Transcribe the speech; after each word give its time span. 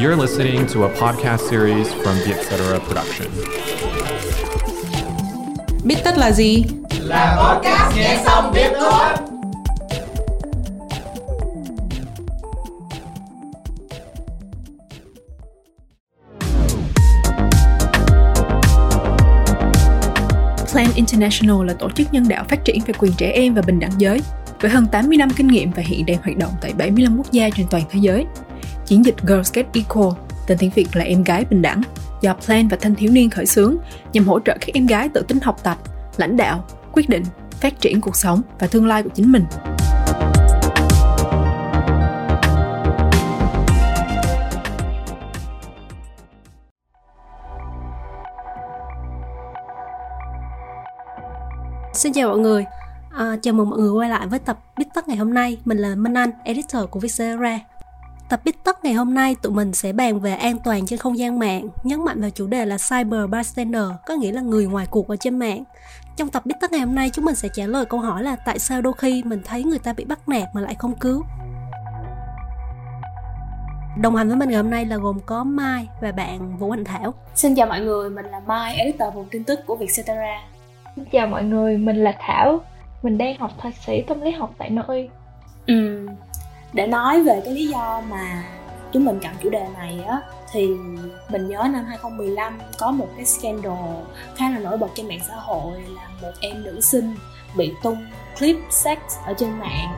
You're 0.00 0.14
listening 0.14 0.66
to 0.66 0.84
a 0.84 0.88
podcast 0.88 1.48
series 1.50 1.92
from 1.92 2.16
the 2.24 2.32
Etc. 2.32 2.80
production. 2.86 3.28
Biết 5.84 5.96
tất 6.04 6.18
là 6.18 6.32
gì? 6.32 6.64
Là 7.00 7.36
podcast 7.40 7.96
nghe 7.96 8.22
xong 8.24 8.52
biết 8.54 8.70
thôi. 8.80 9.08
Plan 20.72 20.86
International 20.94 21.66
là 21.66 21.74
tổ 21.74 21.90
chức 21.90 22.12
nhân 22.12 22.28
đạo 22.28 22.44
phát 22.48 22.64
triển 22.64 22.78
về 22.86 22.94
quyền 22.98 23.12
trẻ 23.12 23.30
em 23.30 23.54
và 23.54 23.62
bình 23.66 23.80
đẳng 23.80 23.92
giới, 23.98 24.20
với 24.60 24.70
hơn 24.70 24.86
80 24.92 25.16
năm 25.16 25.28
kinh 25.36 25.48
nghiệm 25.48 25.70
và 25.70 25.82
hiện 25.82 26.06
đang 26.06 26.18
hoạt 26.22 26.36
động 26.36 26.52
tại 26.60 26.72
75 26.72 27.16
quốc 27.16 27.32
gia 27.32 27.50
trên 27.50 27.66
toàn 27.70 27.82
thế 27.90 27.98
giới. 28.02 28.26
Chiến 28.88 29.04
dịch 29.04 29.14
Girls 29.22 29.52
Get 29.52 29.66
Equal, 29.74 30.08
tên 30.46 30.58
tiếng 30.58 30.70
Việt 30.74 30.96
là 30.96 31.04
Em 31.04 31.24
gái 31.24 31.44
bình 31.44 31.62
đẳng, 31.62 31.82
do 32.20 32.34
Plan 32.34 32.68
và 32.68 32.76
thanh 32.80 32.94
thiếu 32.94 33.12
niên 33.12 33.30
khởi 33.30 33.46
xướng 33.46 33.76
nhằm 34.12 34.24
hỗ 34.24 34.40
trợ 34.40 34.56
các 34.60 34.68
em 34.74 34.86
gái 34.86 35.08
tự 35.08 35.24
tin 35.28 35.40
học 35.40 35.56
tập, 35.62 35.76
lãnh 36.16 36.36
đạo, 36.36 36.64
quyết 36.92 37.08
định, 37.08 37.22
phát 37.50 37.80
triển 37.80 38.00
cuộc 38.00 38.16
sống 38.16 38.42
và 38.58 38.66
tương 38.66 38.86
lai 38.86 39.02
của 39.02 39.10
chính 39.14 39.32
mình. 39.32 39.44
Xin 51.94 52.12
chào 52.12 52.28
mọi 52.28 52.38
người, 52.38 52.64
à, 53.10 53.36
chào 53.42 53.54
mừng 53.54 53.70
mọi 53.70 53.78
người 53.78 53.90
quay 53.90 54.08
lại 54.08 54.26
với 54.26 54.38
tập 54.38 54.58
Bít 54.78 54.88
Tất 54.94 55.08
ngày 55.08 55.16
hôm 55.16 55.34
nay. 55.34 55.58
Mình 55.64 55.78
là 55.78 55.94
Minh 55.94 56.14
Anh, 56.14 56.30
editor 56.44 56.84
của 56.90 57.00
Vietcetera. 57.00 57.67
Tập 58.28 58.40
Bít 58.44 58.54
Tất 58.64 58.84
ngày 58.84 58.94
hôm 58.94 59.14
nay 59.14 59.36
tụi 59.42 59.52
mình 59.52 59.72
sẽ 59.72 59.92
bàn 59.92 60.20
về 60.20 60.32
an 60.32 60.56
toàn 60.64 60.86
trên 60.86 60.98
không 60.98 61.18
gian 61.18 61.38
mạng, 61.38 61.68
nhấn 61.84 62.04
mạnh 62.04 62.20
vào 62.20 62.30
chủ 62.30 62.46
đề 62.46 62.66
là 62.66 62.76
Cyber 62.90 63.30
Bystander, 63.30 63.84
có 64.06 64.14
nghĩa 64.14 64.32
là 64.32 64.40
người 64.40 64.66
ngoài 64.66 64.86
cuộc 64.90 65.08
ở 65.08 65.16
trên 65.16 65.38
mạng. 65.38 65.64
Trong 66.16 66.28
tập 66.28 66.46
Bít 66.46 66.56
Tất 66.60 66.72
ngày 66.72 66.80
hôm 66.80 66.94
nay 66.94 67.10
chúng 67.12 67.24
mình 67.24 67.34
sẽ 67.34 67.48
trả 67.54 67.66
lời 67.66 67.84
câu 67.84 68.00
hỏi 68.00 68.22
là 68.22 68.36
tại 68.36 68.58
sao 68.58 68.82
đôi 68.82 68.92
khi 68.92 69.22
mình 69.22 69.40
thấy 69.44 69.64
người 69.64 69.78
ta 69.78 69.92
bị 69.92 70.04
bắt 70.04 70.28
nạt 70.28 70.48
mà 70.54 70.60
lại 70.60 70.74
không 70.78 70.94
cứu. 70.94 71.24
Đồng 74.00 74.16
hành 74.16 74.28
với 74.28 74.36
mình 74.36 74.48
ngày 74.48 74.62
hôm 74.62 74.70
nay 74.70 74.84
là 74.84 74.96
gồm 74.96 75.18
có 75.26 75.44
Mai 75.44 75.88
và 76.00 76.12
bạn 76.12 76.56
Vũ 76.56 76.70
Hành 76.70 76.84
Thảo. 76.84 77.14
Xin 77.34 77.54
chào 77.54 77.66
mọi 77.66 77.80
người, 77.80 78.10
mình 78.10 78.26
là 78.26 78.40
Mai, 78.40 78.76
editor 78.76 79.14
vùng 79.14 79.28
tin 79.30 79.44
tức 79.44 79.60
của 79.66 79.76
Vietcetera. 79.76 80.40
Xin 80.96 81.04
chào 81.12 81.26
mọi 81.26 81.44
người, 81.44 81.78
mình 81.78 81.96
là 81.96 82.14
Thảo 82.20 82.60
Mình 83.02 83.18
đang 83.18 83.38
học 83.38 83.50
thạc 83.58 83.74
sĩ 83.86 84.02
tâm 84.02 84.20
lý 84.20 84.30
học 84.30 84.54
tại 84.58 84.70
nơi 84.70 85.10
Ừ, 85.66 86.06
để 86.72 86.86
nói 86.86 87.22
về 87.22 87.40
cái 87.44 87.54
lý 87.54 87.66
do 87.66 88.02
mà 88.10 88.44
chúng 88.92 89.04
mình 89.04 89.18
chọn 89.22 89.32
chủ 89.42 89.50
đề 89.50 89.66
này 89.74 90.00
á 90.08 90.20
thì 90.52 90.68
mình 91.28 91.48
nhớ 91.48 91.68
năm 91.72 91.84
2015 91.84 92.58
có 92.78 92.90
một 92.90 93.08
cái 93.16 93.24
scandal 93.24 93.72
khá 94.36 94.50
là 94.50 94.58
nổi 94.58 94.76
bật 94.76 94.88
trên 94.94 95.08
mạng 95.08 95.20
xã 95.28 95.34
hội 95.34 95.72
là 95.96 96.08
một 96.22 96.32
em 96.40 96.64
nữ 96.64 96.80
sinh 96.80 97.14
bị 97.56 97.74
tung 97.82 98.06
clip 98.38 98.56
sex 98.70 98.98
ở 99.26 99.34
trên 99.34 99.58
mạng. 99.58 99.94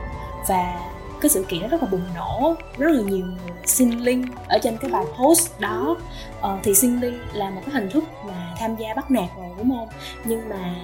Và 0.47 0.91
cái 1.21 1.29
sự 1.29 1.45
kiện 1.47 1.61
đó 1.61 1.67
rất 1.67 1.83
là 1.83 1.89
bùng 1.91 2.03
nổ 2.15 2.55
rất 2.77 2.91
là 2.91 3.01
nhiều 3.01 3.25
người 3.25 3.53
xin 3.65 3.91
link 3.91 4.27
ở 4.47 4.57
trên 4.57 4.77
cái 4.77 4.91
bài 4.91 5.05
post 5.19 5.59
đó. 5.59 5.97
Ờ, 6.41 6.57
thì 6.63 6.73
xin 6.73 6.99
link 6.99 7.21
là 7.33 7.49
một 7.49 7.61
cái 7.65 7.73
hình 7.73 7.89
thức 7.89 8.03
mà 8.25 8.53
tham 8.59 8.75
gia 8.75 8.93
bắt 8.93 9.11
nạt 9.11 9.29
rồi 9.37 9.49
đúng 9.57 9.69
không? 9.69 9.89
Nhưng 10.25 10.49
mà 10.49 10.75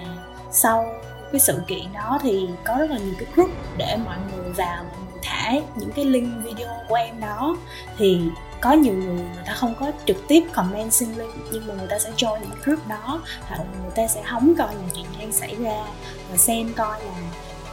sau 0.52 0.86
cái 1.32 1.40
sự 1.40 1.62
kiện 1.68 1.94
đó 1.94 2.20
thì 2.22 2.48
có 2.64 2.76
rất 2.80 2.90
là 2.92 2.98
nhiều 2.98 3.14
cái 3.20 3.28
group 3.36 3.50
để 3.78 3.98
mọi 4.06 4.18
người 4.32 4.52
vào 4.52 4.84
mọi 4.84 5.07
người 5.52 5.62
những 5.76 5.92
cái 5.96 6.06
link 6.06 6.44
video 6.44 6.68
của 6.90 6.96
em 6.96 7.20
đó. 7.20 7.58
Thì 7.98 8.22
có 8.62 8.72
nhiều 8.72 8.94
người 8.94 9.14
người 9.14 9.44
ta 9.46 9.54
không 9.54 9.76
có 9.80 9.92
trực 10.06 10.18
tiếp 10.28 10.44
comment 10.54 10.92
xin 10.92 11.10
link, 11.16 11.34
nhưng 11.52 11.68
mà 11.68 11.74
người 11.74 11.88
ta 11.88 12.00
sẽ 12.00 12.12
join 12.18 12.40
những 12.40 12.60
group 12.64 12.88
đó, 12.88 13.22
hoặc 13.48 13.58
là 13.58 13.66
người 13.82 13.92
ta 13.96 14.08
sẽ 14.08 14.22
hóng 14.22 14.54
coi 14.58 14.76
những 14.76 14.90
chuyện 14.96 15.06
đang 15.20 15.32
xảy 15.32 15.56
ra, 15.56 15.84
và 16.32 16.38
xem 16.38 16.74
coi 16.76 17.00
là 17.00 17.14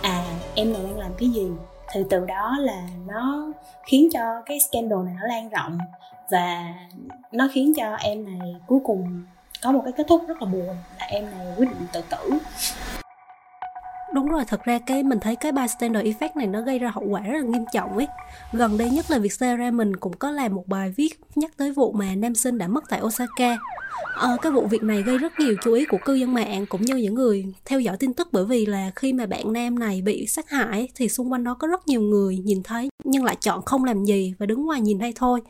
à 0.02 0.24
em 0.54 0.72
này 0.72 0.82
đang 0.82 0.98
làm 0.98 1.10
cái 1.18 1.28
gì. 1.28 1.48
Thì 1.92 2.00
từ 2.10 2.24
đó 2.26 2.56
là 2.60 2.82
nó 3.06 3.52
khiến 3.86 4.08
cho 4.12 4.20
cái 4.46 4.60
scandal 4.60 4.98
này 5.04 5.14
nó 5.20 5.26
lan 5.26 5.48
rộng, 5.48 5.78
và 6.30 6.74
nó 7.32 7.48
khiến 7.52 7.72
cho 7.76 7.94
em 7.94 8.24
này 8.24 8.54
cuối 8.66 8.78
cùng 8.84 9.24
có 9.62 9.72
một 9.72 9.80
cái 9.84 9.92
kết 9.92 10.04
thúc 10.08 10.22
rất 10.28 10.42
là 10.42 10.48
buồn, 10.48 10.76
là 10.98 11.06
em 11.06 11.30
này 11.30 11.46
quyết 11.56 11.68
định 11.68 11.86
tự 11.92 12.02
tử. 12.10 12.38
Đúng 14.14 14.28
rồi, 14.28 14.44
thật 14.46 14.64
ra 14.64 14.78
cái 14.78 15.02
mình 15.02 15.18
thấy 15.20 15.36
cái 15.36 15.52
bystander 15.52 16.06
effect 16.06 16.28
này 16.34 16.46
nó 16.46 16.60
gây 16.60 16.78
ra 16.78 16.90
hậu 16.94 17.04
quả 17.04 17.20
rất 17.20 17.38
là 17.38 17.42
nghiêm 17.42 17.64
trọng 17.72 17.96
ấy. 17.96 18.06
Gần 18.52 18.78
đây 18.78 18.90
nhất 18.90 19.10
là 19.10 19.18
việc 19.18 19.32
Sarah 19.32 19.74
mình 19.74 19.96
cũng 19.96 20.12
có 20.12 20.30
làm 20.30 20.54
một 20.54 20.66
bài 20.66 20.92
viết 20.96 21.20
nhắc 21.34 21.56
tới 21.56 21.72
vụ 21.72 21.92
mà 21.92 22.14
nam 22.14 22.34
sinh 22.34 22.58
đã 22.58 22.68
mất 22.68 22.84
tại 22.88 23.00
Osaka. 23.02 23.56
Ờ, 24.16 24.36
cái 24.42 24.52
vụ 24.52 24.66
việc 24.66 24.82
này 24.82 25.02
gây 25.02 25.18
rất 25.18 25.32
nhiều 25.38 25.54
chú 25.62 25.72
ý 25.72 25.84
của 25.84 25.98
cư 26.04 26.14
dân 26.14 26.34
mạng 26.34 26.66
cũng 26.66 26.82
như 26.82 26.96
những 26.96 27.14
người 27.14 27.46
theo 27.64 27.80
dõi 27.80 27.96
tin 28.00 28.14
tức 28.14 28.28
bởi 28.32 28.44
vì 28.44 28.66
là 28.66 28.90
khi 28.96 29.12
mà 29.12 29.26
bạn 29.26 29.52
nam 29.52 29.78
này 29.78 30.02
bị 30.02 30.26
sát 30.26 30.50
hại 30.50 30.88
thì 30.94 31.08
xung 31.08 31.32
quanh 31.32 31.44
đó 31.44 31.54
có 31.54 31.68
rất 31.68 31.88
nhiều 31.88 32.00
người 32.00 32.38
nhìn 32.38 32.62
thấy 32.62 32.88
nhưng 33.04 33.24
lại 33.24 33.36
chọn 33.40 33.62
không 33.62 33.84
làm 33.84 34.04
gì 34.04 34.34
và 34.38 34.46
đứng 34.46 34.66
ngoài 34.66 34.80
nhìn 34.80 35.00
hay 35.00 35.12
thôi. 35.16 35.40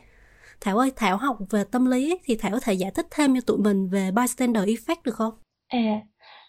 Thảo 0.61 0.77
ơi, 0.77 0.91
Thảo 0.95 1.17
học 1.17 1.37
về 1.49 1.63
tâm 1.71 1.85
lý 1.85 2.17
thì 2.23 2.35
Thảo 2.35 2.51
có 2.51 2.59
thể 2.59 2.73
giải 2.73 2.91
thích 2.91 3.07
thêm 3.11 3.35
cho 3.35 3.41
tụi 3.41 3.57
mình 3.57 3.89
về 3.89 4.11
bystander 4.11 4.63
effect 4.63 4.95
được 5.03 5.15
không? 5.15 5.33
À, 5.67 6.01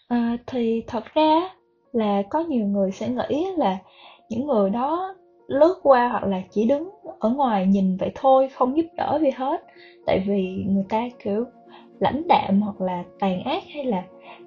à 0.07 0.37
thì 0.47 0.83
thật 0.87 1.03
ra 1.15 1.56
là 1.97 2.21
có 2.29 2.39
nhiều 2.39 2.65
người 2.67 2.91
sẽ 2.91 3.09
nghĩ 3.09 3.45
là 3.57 3.77
những 4.29 4.47
người 4.47 4.69
đó 4.69 5.13
lướt 5.47 5.73
qua 5.83 6.07
hoặc 6.07 6.23
là 6.23 6.41
chỉ 6.51 6.65
đứng 6.65 6.89
ở 7.19 7.29
ngoài 7.29 7.65
nhìn 7.65 7.97
vậy 7.97 8.11
thôi, 8.15 8.47
không 8.47 8.77
giúp 8.77 8.85
đỡ 8.97 9.19
gì 9.21 9.29
hết. 9.29 9.61
Tại 10.05 10.23
vì 10.27 10.65
người 10.67 10.83
ta, 10.89 11.09
kiểu, 11.23 11.45
lãnh 11.99 12.27
đạm 12.27 12.61
hoặc 12.61 12.81
là 12.81 13.03
tàn 13.19 13.43
ác 13.43 13.63
hay 13.73 13.83
là 13.83 14.03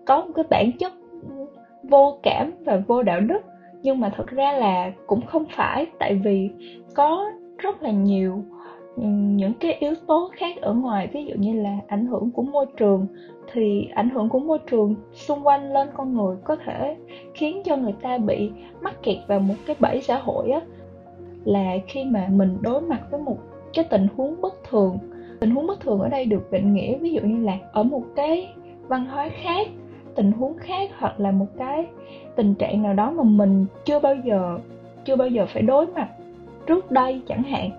có 0.07 0.21
một 0.21 0.33
cái 0.35 0.45
bản 0.51 0.73
chất 0.79 0.93
vô 1.83 2.19
cảm 2.23 2.53
và 2.65 2.83
vô 2.87 3.03
đạo 3.03 3.21
đức. 3.21 3.41
Nhưng 3.83 4.01
mà 4.01 4.11
thật 4.17 4.27
ra 4.27 4.53
là 4.53 4.93
cũng 5.07 5.27
không 5.27 5.45
phải, 5.57 5.87
tại 5.99 6.15
vì 6.15 6.51
có 6.95 7.31
rất 7.59 7.83
là 7.83 7.91
nhiều 7.91 8.45
những 8.97 9.53
cái 9.61 9.77
yếu 9.81 9.95
tố 10.07 10.31
khác 10.33 10.57
ở 10.61 10.75
ngoài, 10.75 11.09
ví 11.13 11.25
dụ 11.25 11.35
như 11.39 11.63
là 11.63 11.79
ảnh 11.87 12.07
hưởng 12.07 12.31
của 12.31 12.43
môi 12.43 12.67
trường, 12.77 13.07
thì 13.53 13.89
ảnh 13.95 14.11
hưởng 14.11 14.29
của 14.29 14.39
môi 14.39 14.59
trường 14.71 14.95
xung 15.13 15.47
quanh 15.47 15.73
lên 15.73 15.89
con 15.95 16.15
người 16.15 16.37
có 16.45 16.57
thể 16.57 16.97
khiến 17.35 17.63
cho 17.65 17.77
người 17.77 17.95
ta 18.03 18.19
bị 18.19 18.51
mắc 18.81 19.03
kẹt 19.03 19.17
vào 19.27 19.41
một 19.41 19.55
cái 19.67 19.77
bẫy 19.81 20.01
xã 20.01 20.19
hội 20.19 20.51
á. 20.51 20.61
Là 21.45 21.75
khi 21.87 22.05
mà 22.05 22.29
mình 22.31 22.57
đối 22.61 22.81
mặt 22.81 23.01
với 23.11 23.21
một 23.21 23.39
cái 23.75 23.85
tình 23.91 24.07
huống 24.17 24.41
bất 24.41 24.55
thường, 24.71 24.99
tình 25.41 25.51
huống 25.51 25.67
bất 25.67 25.81
thường 25.81 26.01
ở 26.01 26.09
đây 26.09 26.25
được 26.25 26.51
định 26.53 26.75
nghĩa 26.75 26.99
ví 26.99 27.13
dụ 27.13 27.21
như 27.21 27.45
là 27.45 27.59
ở 27.73 27.83
một 27.83 28.03
cái 28.17 28.49
văn 28.89 29.07
hóa 29.07 29.29
khác, 29.43 29.69
tình 30.15 30.33
huống 30.33 30.59
khác 30.59 30.91
hoặc 30.99 31.21
là 31.21 31.31
một 31.31 31.47
cái 31.59 31.87
tình 32.37 32.55
trạng 32.55 32.83
nào 32.83 32.95
đó 32.95 33.11
mà 33.11 33.23
mình 33.23 33.67
chưa 33.85 33.99
bao 34.01 34.15
giờ, 34.25 34.59
chưa 35.05 35.17
bao 35.17 35.29
giờ 35.29 35.47
phải 35.49 35.63
đối 35.63 35.87
mặt 35.87 36.09
trước 36.67 36.91
đây 36.91 37.21
chẳng 37.29 37.43
hạn 37.43 37.71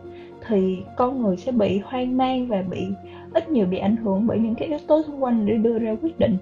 thì 0.48 0.84
con 0.98 1.22
người 1.22 1.38
sẽ 1.38 1.52
bị 1.52 1.80
hoang 1.80 2.18
mang 2.18 2.48
và 2.48 2.62
bị 2.62 2.88
ít 3.34 3.50
nhiều 3.50 3.66
bị 3.66 3.78
ảnh 3.78 3.96
hưởng 3.96 4.28
bởi 4.28 4.40
những 4.40 4.56
cái 4.56 4.68
yếu 4.68 4.80
tố 4.88 5.02
xung 5.08 5.24
quanh 5.24 5.46
để 5.46 5.58
đưa 5.58 5.80
ra 5.80 5.96
quyết 6.02 6.20
định. 6.20 6.38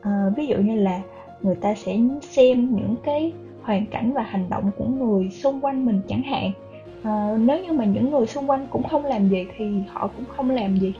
À, 0.00 0.30
ví 0.36 0.46
dụ 0.46 0.56
như 0.56 0.76
là 0.76 1.00
người 1.42 1.54
ta 1.54 1.74
sẽ 1.74 1.98
xem 2.20 2.76
những 2.76 2.96
cái 3.04 3.32
hoàn 3.62 3.86
cảnh 3.86 4.12
và 4.12 4.22
hành 4.22 4.46
động 4.50 4.70
của 4.78 4.84
người 4.84 5.30
xung 5.30 5.60
quanh 5.60 5.84
mình 5.84 6.00
chẳng 6.08 6.22
hạn. 6.22 6.50
À, 7.02 7.36
nếu 7.38 7.64
như 7.64 7.72
mà 7.72 7.84
những 7.84 8.10
người 8.10 8.26
xung 8.26 8.50
quanh 8.50 8.66
cũng 8.70 8.82
không 8.82 9.04
làm 9.04 9.28
gì 9.28 9.46
thì 9.56 9.64
họ 9.88 10.06
cũng 10.06 10.24
không 10.36 10.50
làm 10.50 10.76
gì. 10.76 10.94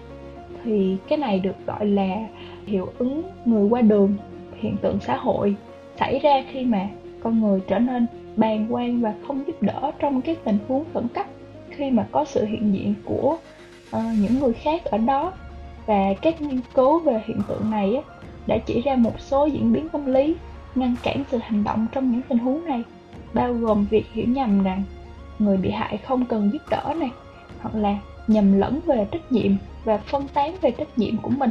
Thì 0.64 0.96
cái 1.08 1.18
này 1.18 1.38
được 1.38 1.66
gọi 1.66 1.86
là 1.86 2.26
hiệu 2.66 2.88
ứng 2.98 3.22
người 3.44 3.68
qua 3.68 3.80
đường 3.80 4.14
hiện 4.60 4.76
tượng 4.76 4.98
xã 5.00 5.16
hội 5.16 5.54
xảy 5.98 6.18
ra 6.18 6.44
khi 6.50 6.64
mà 6.64 6.88
con 7.22 7.40
người 7.40 7.60
trở 7.68 7.78
nên 7.78 8.06
bàng 8.36 8.66
quan 8.70 9.00
và 9.00 9.14
không 9.26 9.44
giúp 9.46 9.62
đỡ 9.62 9.92
trong 9.98 10.22
các 10.22 10.38
tình 10.44 10.58
huống 10.68 10.84
khẩn 10.94 11.08
cấp 11.08 11.26
khi 11.76 11.90
mà 11.90 12.06
có 12.12 12.24
sự 12.24 12.44
hiện 12.44 12.74
diện 12.74 12.94
của 13.04 13.36
uh, 13.96 14.02
những 14.18 14.40
người 14.40 14.52
khác 14.52 14.84
ở 14.84 14.98
đó. 14.98 15.32
Và 15.86 16.14
các 16.22 16.40
nghiên 16.40 16.60
cứu 16.74 16.98
về 16.98 17.22
hiện 17.26 17.40
tượng 17.48 17.70
này 17.70 17.96
á, 17.96 18.02
đã 18.46 18.58
chỉ 18.66 18.80
ra 18.80 18.96
một 18.96 19.20
số 19.20 19.46
diễn 19.46 19.72
biến 19.72 19.88
tâm 19.88 20.06
lý 20.06 20.34
ngăn 20.74 20.96
cản 21.02 21.24
sự 21.30 21.38
hành 21.42 21.64
động 21.64 21.86
trong 21.92 22.10
những 22.10 22.22
tình 22.28 22.38
huống 22.38 22.64
này 22.64 22.82
bao 23.34 23.54
gồm 23.54 23.86
việc 23.90 24.04
hiểu 24.12 24.26
nhầm 24.28 24.62
rằng 24.62 24.82
người 25.38 25.56
bị 25.56 25.70
hại 25.70 25.96
không 25.96 26.26
cần 26.26 26.50
giúp 26.52 26.62
đỡ 26.70 26.94
này 26.96 27.10
hoặc 27.60 27.74
là 27.74 27.98
nhầm 28.26 28.58
lẫn 28.60 28.80
về 28.86 29.06
trách 29.12 29.32
nhiệm 29.32 29.52
và 29.84 29.98
phân 29.98 30.28
tán 30.28 30.56
về 30.60 30.70
trách 30.70 30.98
nhiệm 30.98 31.16
của 31.16 31.30
mình. 31.30 31.50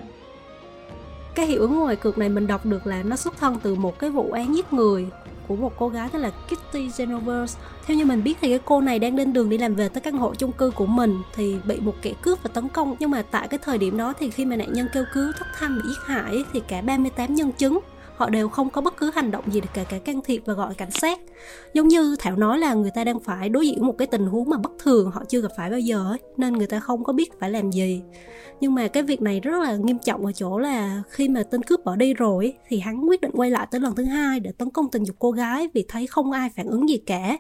Cái 1.36 1.46
hiệu 1.46 1.60
ứng 1.60 1.80
ngoài 1.80 1.96
cực 1.96 2.18
này 2.18 2.30
mình 2.30 2.48
đọc 2.48 2.66
được 2.66 2.88
là 2.88 3.04
nó 3.04 3.16
xuất 3.16 3.38
thân 3.38 3.58
từ 3.64 3.76
một 3.76 4.00
cái 4.00 4.10
vụ 4.10 4.32
án 4.32 4.56
giết 4.56 4.74
người 4.74 5.08
của 5.48 5.56
một 5.56 5.74
cô 5.78 5.90
gái 5.90 6.10
tên 6.14 6.22
là 6.22 6.30
Kitty 6.30 6.90
Genovese. 6.98 7.60
Theo 7.86 7.98
như 7.98 8.06
mình 8.06 8.24
biết 8.24 8.38
thì 8.42 8.50
cái 8.50 8.60
cô 8.66 8.82
này 8.82 9.00
đang 9.00 9.16
lên 9.16 9.34
đường 9.34 9.50
đi 9.50 9.58
làm 9.58 9.76
về 9.76 9.90
tới 9.90 10.02
căn 10.02 10.18
hộ 10.18 10.36
chung 10.36 10.52
cư 10.52 10.72
của 10.72 10.86
mình 10.86 11.22
thì 11.36 11.58
bị 11.66 11.80
một 11.80 11.96
kẻ 12.02 12.14
cướp 12.22 12.44
và 12.44 12.50
tấn 12.54 12.70
công. 12.70 12.96
Nhưng 13.00 13.12
mà 13.12 13.22
tại 13.32 13.48
cái 13.48 13.60
thời 13.64 13.78
điểm 13.78 13.98
đó 13.98 14.14
thì 14.20 14.30
khi 14.30 14.46
mà 14.46 14.56
nạn 14.56 14.74
nhân 14.74 14.88
kêu 14.94 15.04
cứu 15.14 15.32
thất 15.38 15.48
thanh 15.60 15.76
bị 15.76 15.82
giết 15.88 16.00
hại 16.06 16.44
thì 16.54 16.62
cả 16.68 16.82
38 16.82 17.36
nhân 17.36 17.52
chứng 17.52 17.80
họ 18.22 18.30
đều 18.30 18.50
không 18.50 18.70
có 18.70 18.82
bất 18.82 18.98
cứ 18.98 19.12
hành 19.16 19.32
động 19.32 19.52
gì 19.52 19.62
để 19.62 19.68
kể 19.74 19.84
cả 19.90 19.98
can 19.98 20.22
thiệp 20.22 20.42
và 20.46 20.54
gọi 20.54 20.76
cảnh 20.76 20.92
sát. 20.92 21.20
Giống 21.74 21.88
như 21.88 22.16
thảo 22.20 22.36
nói 22.36 22.60
là 22.60 22.74
người 22.74 22.92
ta 22.96 23.04
đang 23.04 23.20
phải 23.20 23.50
đối 23.50 23.68
diện 23.68 23.86
một 23.86 23.98
cái 23.98 24.08
tình 24.08 24.26
huống 24.26 24.50
mà 24.50 24.58
bất 24.58 24.72
thường 24.80 25.12
họ 25.12 25.24
chưa 25.30 25.42
gặp 25.42 25.52
phải 25.58 25.70
bao 25.70 25.80
giờ 25.80 26.06
ấy, 26.10 26.20
nên 26.38 26.54
người 26.54 26.68
ta 26.68 26.80
không 26.80 27.04
có 27.04 27.14
biết 27.14 27.40
phải 27.40 27.50
làm 27.50 27.72
gì. 27.72 28.02
Nhưng 28.60 28.76
mà 28.76 28.88
cái 28.88 29.04
việc 29.04 29.22
này 29.22 29.40
rất 29.40 29.62
là 29.64 29.76
nghiêm 29.76 30.00
trọng 30.00 30.26
ở 30.26 30.32
chỗ 30.32 30.60
là 30.60 31.04
khi 31.10 31.30
mà 31.30 31.44
tên 31.52 31.64
cướp 31.64 31.86
bỏ 31.86 31.96
đi 31.96 32.14
rồi 32.14 32.54
thì 32.68 32.80
hắn 32.80 33.06
quyết 33.10 33.22
định 33.22 33.32
quay 33.34 33.52
lại 33.52 33.68
tới 33.72 33.82
lần 33.82 33.96
thứ 33.96 34.04
hai 34.04 34.40
để 34.40 34.52
tấn 34.58 34.70
công 34.70 34.92
tình 34.92 35.04
dục 35.04 35.16
cô 35.20 35.32
gái 35.32 35.68
vì 35.74 35.86
thấy 35.88 36.08
không 36.08 36.32
ai 36.32 36.50
phản 36.56 36.68
ứng 36.68 36.90
gì 36.90 36.98
cả 36.98 37.38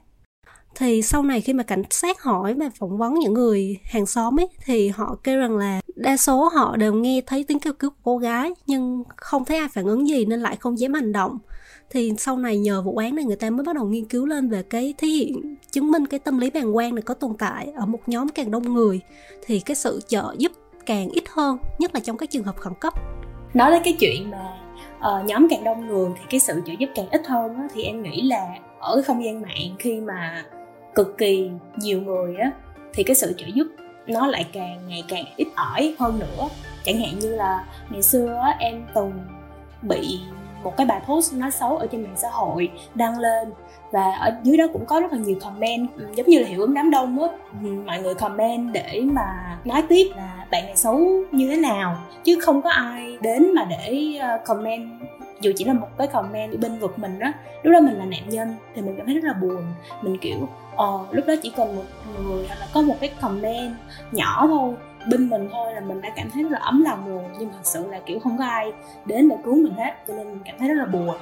thì 0.75 1.01
sau 1.01 1.23
này 1.23 1.41
khi 1.41 1.53
mà 1.53 1.63
cảnh 1.63 1.83
sát 1.89 2.21
hỏi 2.21 2.53
và 2.53 2.69
phỏng 2.79 2.97
vấn 2.97 3.13
những 3.13 3.33
người 3.33 3.77
hàng 3.83 4.06
xóm 4.06 4.39
ấy 4.39 4.47
thì 4.65 4.89
họ 4.89 5.18
kêu 5.23 5.39
rằng 5.39 5.57
là 5.57 5.81
đa 5.95 6.18
số 6.18 6.50
họ 6.53 6.77
đều 6.77 6.94
nghe 6.94 7.21
thấy 7.25 7.44
tiếng 7.44 7.59
kêu 7.59 7.73
cứu 7.73 7.89
của 7.89 7.95
cô 8.03 8.18
gái 8.18 8.51
nhưng 8.68 9.03
không 9.15 9.45
thấy 9.45 9.57
ai 9.57 9.68
phản 9.73 9.85
ứng 9.85 10.07
gì 10.07 10.25
nên 10.25 10.41
lại 10.41 10.56
không 10.59 10.79
dám 10.79 10.94
hành 10.94 11.12
động. 11.12 11.39
Thì 11.89 12.13
sau 12.18 12.38
này 12.38 12.57
nhờ 12.57 12.81
vụ 12.81 12.97
án 12.97 13.15
này 13.15 13.25
người 13.25 13.35
ta 13.35 13.50
mới 13.50 13.63
bắt 13.63 13.75
đầu 13.75 13.85
nghiên 13.85 14.06
cứu 14.06 14.25
lên 14.25 14.50
về 14.50 14.63
cái 14.63 14.94
thể 14.97 15.07
hiện 15.07 15.56
chứng 15.71 15.91
minh 15.91 16.06
cái 16.06 16.19
tâm 16.19 16.38
lý 16.38 16.50
bàng 16.50 16.75
quan 16.75 16.95
này 16.95 17.01
có 17.01 17.13
tồn 17.13 17.33
tại 17.39 17.74
ở 17.75 17.85
một 17.85 18.00
nhóm 18.07 18.29
càng 18.29 18.51
đông 18.51 18.74
người. 18.74 19.00
Thì 19.45 19.59
cái 19.59 19.75
sự 19.75 20.00
trợ 20.07 20.35
giúp 20.38 20.51
càng 20.85 21.09
ít 21.09 21.24
hơn 21.29 21.57
nhất 21.79 21.91
là 21.94 22.00
trong 22.00 22.17
các 22.17 22.29
trường 22.29 22.44
hợp 22.44 22.57
khẩn 22.57 22.74
cấp. 22.79 22.94
Nói 23.53 23.71
đến 23.71 23.81
cái 23.83 23.95
chuyện 24.00 24.31
mà 24.31 24.57
uh, 25.00 25.25
nhóm 25.25 25.47
càng 25.50 25.63
đông 25.63 25.88
người 25.88 26.09
thì 26.15 26.25
cái 26.29 26.39
sự 26.39 26.62
trợ 26.65 26.74
giúp 26.79 26.89
càng 26.95 27.09
ít 27.09 27.21
hơn 27.27 27.57
đó, 27.57 27.63
thì 27.74 27.83
em 27.83 28.03
nghĩ 28.03 28.21
là 28.21 28.47
ở 28.79 28.95
cái 28.95 29.03
không 29.03 29.25
gian 29.25 29.41
mạng 29.41 29.75
khi 29.79 30.00
mà 30.00 30.45
cực 30.95 31.17
kỳ 31.17 31.49
nhiều 31.75 32.01
người 32.01 32.35
á, 32.35 32.51
thì 32.93 33.03
cái 33.03 33.15
sự 33.15 33.33
trợ 33.38 33.45
giúp 33.53 33.67
nó 34.07 34.27
lại 34.27 34.45
càng 34.53 34.79
ngày 34.88 35.03
càng 35.07 35.25
ít 35.35 35.47
ỏi 35.55 35.95
hơn 35.99 36.19
nữa. 36.19 36.47
Chẳng 36.83 36.99
hạn 36.99 37.19
như 37.19 37.35
là 37.35 37.65
ngày 37.89 38.01
xưa 38.01 38.43
em 38.59 38.83
từng 38.95 39.13
bị 39.81 40.19
một 40.63 40.77
cái 40.77 40.88
bài 40.88 41.01
post 41.07 41.33
nói 41.33 41.51
xấu 41.51 41.77
ở 41.77 41.88
trên 41.91 42.03
mạng 42.03 42.15
xã 42.15 42.29
hội 42.29 42.71
đăng 42.95 43.19
lên 43.19 43.51
và 43.91 44.11
ở 44.11 44.31
dưới 44.43 44.57
đó 44.57 44.65
cũng 44.73 44.85
có 44.85 44.99
rất 44.99 45.11
là 45.11 45.17
nhiều 45.17 45.35
comment 45.41 45.88
ừ, 45.97 46.05
giống 46.15 46.27
như 46.27 46.39
là 46.39 46.47
hiệu 46.47 46.61
ứng 46.61 46.73
đám 46.73 46.91
đông 46.91 47.19
á. 47.19 47.27
Ừ, 47.63 47.67
mọi 47.85 48.01
người 48.01 48.13
comment 48.13 48.73
để 48.73 49.01
mà 49.05 49.57
nói 49.65 49.83
tiếp 49.89 50.11
là 50.15 50.45
bạn 50.51 50.65
này 50.65 50.77
xấu 50.77 51.07
như 51.31 51.49
thế 51.49 51.57
nào, 51.57 51.97
chứ 52.23 52.38
không 52.41 52.61
có 52.61 52.69
ai 52.69 53.17
đến 53.21 53.53
mà 53.55 53.63
để 53.69 54.17
ờ, 54.19 54.39
comment. 54.45 54.89
Dù 55.41 55.51
chỉ 55.55 55.65
là 55.65 55.73
một 55.73 55.88
cái 55.97 56.07
comment 56.07 56.59
bên 56.59 56.79
vực 56.79 56.99
mình 56.99 57.19
đó 57.19 57.31
lúc 57.63 57.73
đó 57.73 57.79
mình 57.79 57.97
là 57.97 58.05
nạn 58.05 58.29
nhân 58.29 58.55
thì 58.75 58.81
mình 58.81 58.95
cảm 58.97 59.05
thấy 59.05 59.15
rất 59.15 59.23
là 59.23 59.33
buồn. 59.33 59.63
Mình, 60.01 60.17
kiểu 60.17 60.49
ờ 60.75 61.00
lúc 61.12 61.25
đó 61.27 61.33
chỉ 61.44 61.51
cần 61.56 61.75
một 61.75 61.83
người 62.19 62.47
hoặc 62.47 62.59
là 62.59 62.68
có 62.73 62.81
một 62.81 62.95
cái 63.00 63.09
comment 63.21 63.75
nhỏ 64.12 64.47
thôi, 64.47 64.73
bên 65.09 65.29
mình 65.29 65.50
thôi 65.51 65.73
là 65.73 65.81
mình 65.81 66.01
đã 66.01 66.09
cảm 66.15 66.29
thấy 66.33 66.44
rất 66.44 66.51
là 66.51 66.59
ấm 66.59 66.83
lòng 66.83 67.07
rồi. 67.07 67.23
Nhưng 67.39 67.50
thật 67.50 67.59
sự 67.63 67.88
là, 67.88 68.00
kiểu, 68.06 68.19
không 68.19 68.38
có 68.38 68.45
ai 68.45 68.71
đến 69.06 69.29
để 69.29 69.35
cứu 69.44 69.56
mình 69.56 69.73
hết, 69.77 69.94
cho 70.07 70.13
nên 70.13 70.27
mình 70.27 70.41
cảm 70.45 70.56
thấy 70.59 70.68
rất 70.68 70.75
là 70.77 70.85
buồn. 70.85 71.15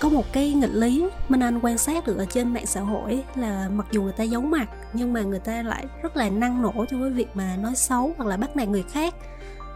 Có 0.00 0.08
một 0.08 0.24
cái 0.32 0.52
nghịch 0.52 0.70
lý 0.72 1.08
Minh 1.28 1.42
Anh 1.42 1.60
quan 1.62 1.78
sát 1.78 2.06
được 2.06 2.18
ở 2.18 2.26
trên 2.26 2.54
mạng 2.54 2.66
xã 2.66 2.80
hội 2.80 3.24
là 3.34 3.68
mặc 3.72 3.86
dù 3.90 4.02
người 4.02 4.12
ta 4.12 4.24
giấu 4.24 4.42
mặt, 4.42 4.66
nhưng 4.92 5.12
mà 5.12 5.22
người 5.22 5.38
ta 5.38 5.62
lại 5.62 5.84
rất 6.02 6.16
là 6.16 6.28
năng 6.28 6.62
nổ 6.62 6.72
trong 6.88 7.02
cái 7.02 7.10
việc 7.10 7.28
mà 7.34 7.56
nói 7.56 7.74
xấu 7.74 8.12
hoặc 8.16 8.28
là 8.28 8.36
bắt 8.36 8.56
nạt 8.56 8.68
người 8.68 8.84
khác 8.92 9.14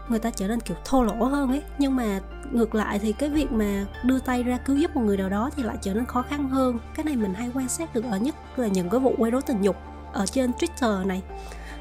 người 0.09 0.19
ta 0.19 0.29
trở 0.29 0.47
nên, 0.47 0.59
kiểu, 0.59 0.77
thô 0.85 1.03
lỗ 1.03 1.13
hơn 1.13 1.49
ấy 1.49 1.61
nhưng 1.77 1.95
mà 1.95 2.19
ngược 2.51 2.75
lại 2.75 2.99
thì 2.99 3.13
cái 3.13 3.29
việc 3.29 3.51
mà 3.51 3.85
đưa 4.03 4.19
tay 4.19 4.43
ra 4.43 4.57
cứu 4.57 4.75
giúp 4.75 4.95
một 4.95 5.01
người 5.01 5.17
nào 5.17 5.29
đó 5.29 5.49
thì 5.55 5.63
lại 5.63 5.77
trở 5.81 5.93
nên 5.93 6.05
khó 6.05 6.21
khăn 6.21 6.49
hơn 6.49 6.79
cái 6.95 7.03
này 7.03 7.15
mình 7.15 7.33
hay 7.33 7.49
quan 7.55 7.69
sát 7.69 7.95
được 7.95 8.05
ở 8.11 8.17
nhất 8.17 8.35
là 8.55 8.67
những 8.67 8.89
cái 8.89 8.99
vụ 8.99 9.13
quay 9.17 9.31
rối 9.31 9.41
tình 9.41 9.61
dục 9.61 9.75
ở 10.13 10.25
trên 10.25 10.51
Twitter 10.51 11.07
này 11.07 11.21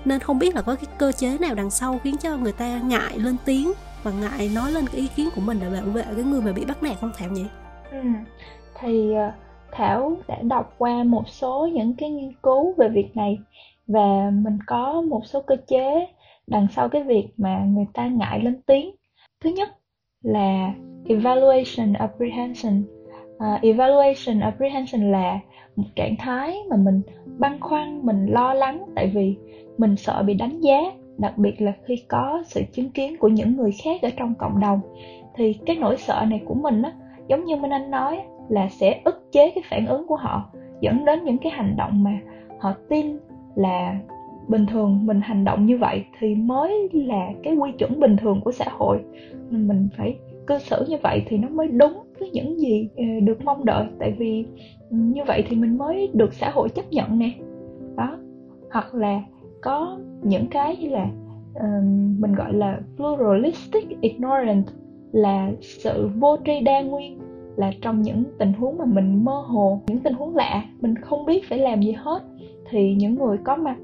nên 0.05 0.21
không 0.21 0.39
biết 0.39 0.55
là 0.55 0.63
có 0.63 0.75
cái 0.75 0.87
cơ 0.99 1.13
chế 1.13 1.39
nào 1.39 1.55
đằng 1.55 1.71
sau 1.71 1.99
khiến 2.05 2.17
cho 2.17 2.37
người 2.37 2.53
ta 2.53 2.81
ngại 2.81 3.19
lên 3.19 3.37
tiếng 3.45 3.73
và 4.03 4.11
ngại 4.11 4.51
nói 4.55 4.73
lên 4.73 4.87
cái 4.87 5.01
ý 5.01 5.09
kiến 5.17 5.29
của 5.35 5.41
mình 5.41 5.59
để 5.61 5.71
bảo 5.71 5.91
vệ 5.91 6.03
cái 6.03 6.25
người 6.25 6.41
mà 6.41 6.53
bị 6.53 6.65
bắt 6.65 6.83
nạt 6.83 6.97
không, 7.01 7.13
Thảo 7.19 7.29
nhỉ? 7.29 7.47
Ừ. 7.91 7.99
Thì 8.81 9.15
ờ, 9.15 9.33
Thảo 9.73 10.17
đã 10.29 10.37
đọc 10.43 10.75
qua 10.79 11.05
một 11.05 11.29
số 11.29 11.69
những 11.73 11.95
cái 11.95 12.11
nghiên 12.11 12.33
cứu 12.43 12.75
về 12.77 12.89
việc 12.89 13.17
này 13.17 13.39
và 13.87 14.31
mình 14.33 14.59
có 14.67 15.03
một 15.09 15.23
số 15.27 15.41
cơ 15.41 15.57
chế 15.69 16.07
đằng 16.47 16.67
sau 16.71 16.89
cái 16.89 17.03
việc 17.03 17.29
mà 17.37 17.65
người 17.69 17.87
ta 17.95 18.07
ngại 18.09 18.41
lên 18.41 18.61
tiếng. 18.67 18.95
Thứ 19.45 19.51
nhất 19.51 19.69
là 20.23 20.75
evaluation 21.09 21.93
apprehension. 21.93 22.83
Uh, 23.37 23.63
evaluation 23.63 24.41
apprehension 24.41 25.13
là 25.13 25.41
một 25.77 25.85
trạng 25.97 26.17
thái 26.17 26.57
mà 26.71 26.77
mình 26.77 27.03
băn 27.39 27.61
khoăn 27.61 28.07
mình 28.07 28.27
lo 28.27 28.55
lắng 28.55 28.85
tại 28.95 29.11
vì 29.15 29.37
mình 29.79 29.97
sợ 29.97 30.23
bị 30.23 30.35
đánh 30.35 30.61
giá 30.61 30.81
đặc 31.19 31.39
biệt 31.39 31.63
là 31.63 31.73
khi 31.85 31.97
có 32.09 32.43
sự 32.47 32.63
chứng 32.73 32.91
kiến 32.91 33.17
của 33.19 33.29
những 33.29 33.57
người 33.57 33.71
khác 33.85 34.03
ở 34.03 34.11
trong 34.17 34.35
cộng 34.35 34.61
đồng 34.61 34.81
thì 35.35 35.59
cái 35.67 35.77
nỗi 35.77 35.97
sợ 35.97 36.25
này 36.29 36.43
của 36.45 36.55
mình 36.55 36.83
á 36.83 36.93
giống 37.29 37.45
như 37.45 37.57
minh 37.57 37.71
anh 37.71 37.91
nói 37.91 38.23
là 38.49 38.69
sẽ 38.69 39.01
ức 39.05 39.33
chế 39.33 39.51
cái 39.51 39.65
phản 39.71 39.87
ứng 39.87 40.07
của 40.07 40.17
họ 40.17 40.51
dẫn 40.81 41.05
đến 41.05 41.25
những 41.25 41.39
cái 41.39 41.53
hành 41.53 41.77
động 41.77 42.05
mà 42.05 42.19
họ 42.61 42.75
tin 42.89 43.19
là 43.57 43.99
bình 44.49 44.67
thường 44.67 45.07
mình 45.07 45.21
hành 45.21 45.45
động 45.45 45.67
như 45.67 45.79
vậy 45.79 46.05
thì 46.19 46.35
mới 46.35 46.89
là 46.93 47.31
cái 47.43 47.57
quy 47.57 47.73
chuẩn 47.73 48.01
bình 48.01 48.17
thường 48.17 48.41
của 48.45 48.53
xã 48.53 48.65
hội. 48.71 48.99
Mình 49.51 49.89
phải 49.97 50.19
cư 50.47 50.59
xử 50.59 50.85
như 50.89 50.97
vậy 51.03 51.23
thì 51.27 51.39
nó 51.39 51.49
mới 51.49 51.69
đúng 51.69 51.93
với 52.21 52.31
những 52.31 52.59
gì 52.61 52.89
ờ, 52.97 53.05
được 53.23 53.45
mong 53.45 53.65
đợi. 53.65 53.87
Tại 53.99 54.15
vì 54.19 54.45
như 54.91 55.25
vậy 55.27 55.45
thì 55.49 55.57
mình 55.57 55.79
mới 55.79 56.11
được 56.15 56.35
xã 56.35 56.51
hội 56.51 56.69
chấp 56.69 56.93
nhận 56.93 57.19
nè. 57.19 57.31
Đó. 57.97 58.19
Hoặc 58.71 58.95
là 58.95 59.23
có 59.63 59.99
những 60.23 60.47
cái 60.47 60.77
như 60.77 60.89
là 60.89 61.11
uh, 61.57 61.85
mình 62.19 62.35
gọi 62.35 62.53
là 62.53 62.81
pluralistic 62.97 64.01
ignorance 64.01 64.73
là 65.13 65.51
sự 65.61 66.11
vô 66.19 66.37
tri 66.45 66.61
đa 66.61 66.81
nguyên 66.81 67.19
là 67.57 67.73
trong 67.83 68.03
những 68.03 68.25
tình 68.39 68.53
huống 68.53 68.79
mà 68.79 68.85
mình 68.85 69.25
mơ 69.25 69.45
hồ 69.47 69.81
những 69.87 69.99
tình 69.99 70.13
huống 70.15 70.37
lạ 70.37 70.65
mình 70.81 70.95
không 70.97 71.27
biết 71.27 71.49
phải 71.49 71.59
làm 71.59 71.83
gì 71.83 71.93
hết 71.93 72.23
thì 72.71 72.95
những 72.95 73.15
người 73.15 73.39
có 73.45 73.57
mặt 73.57 73.77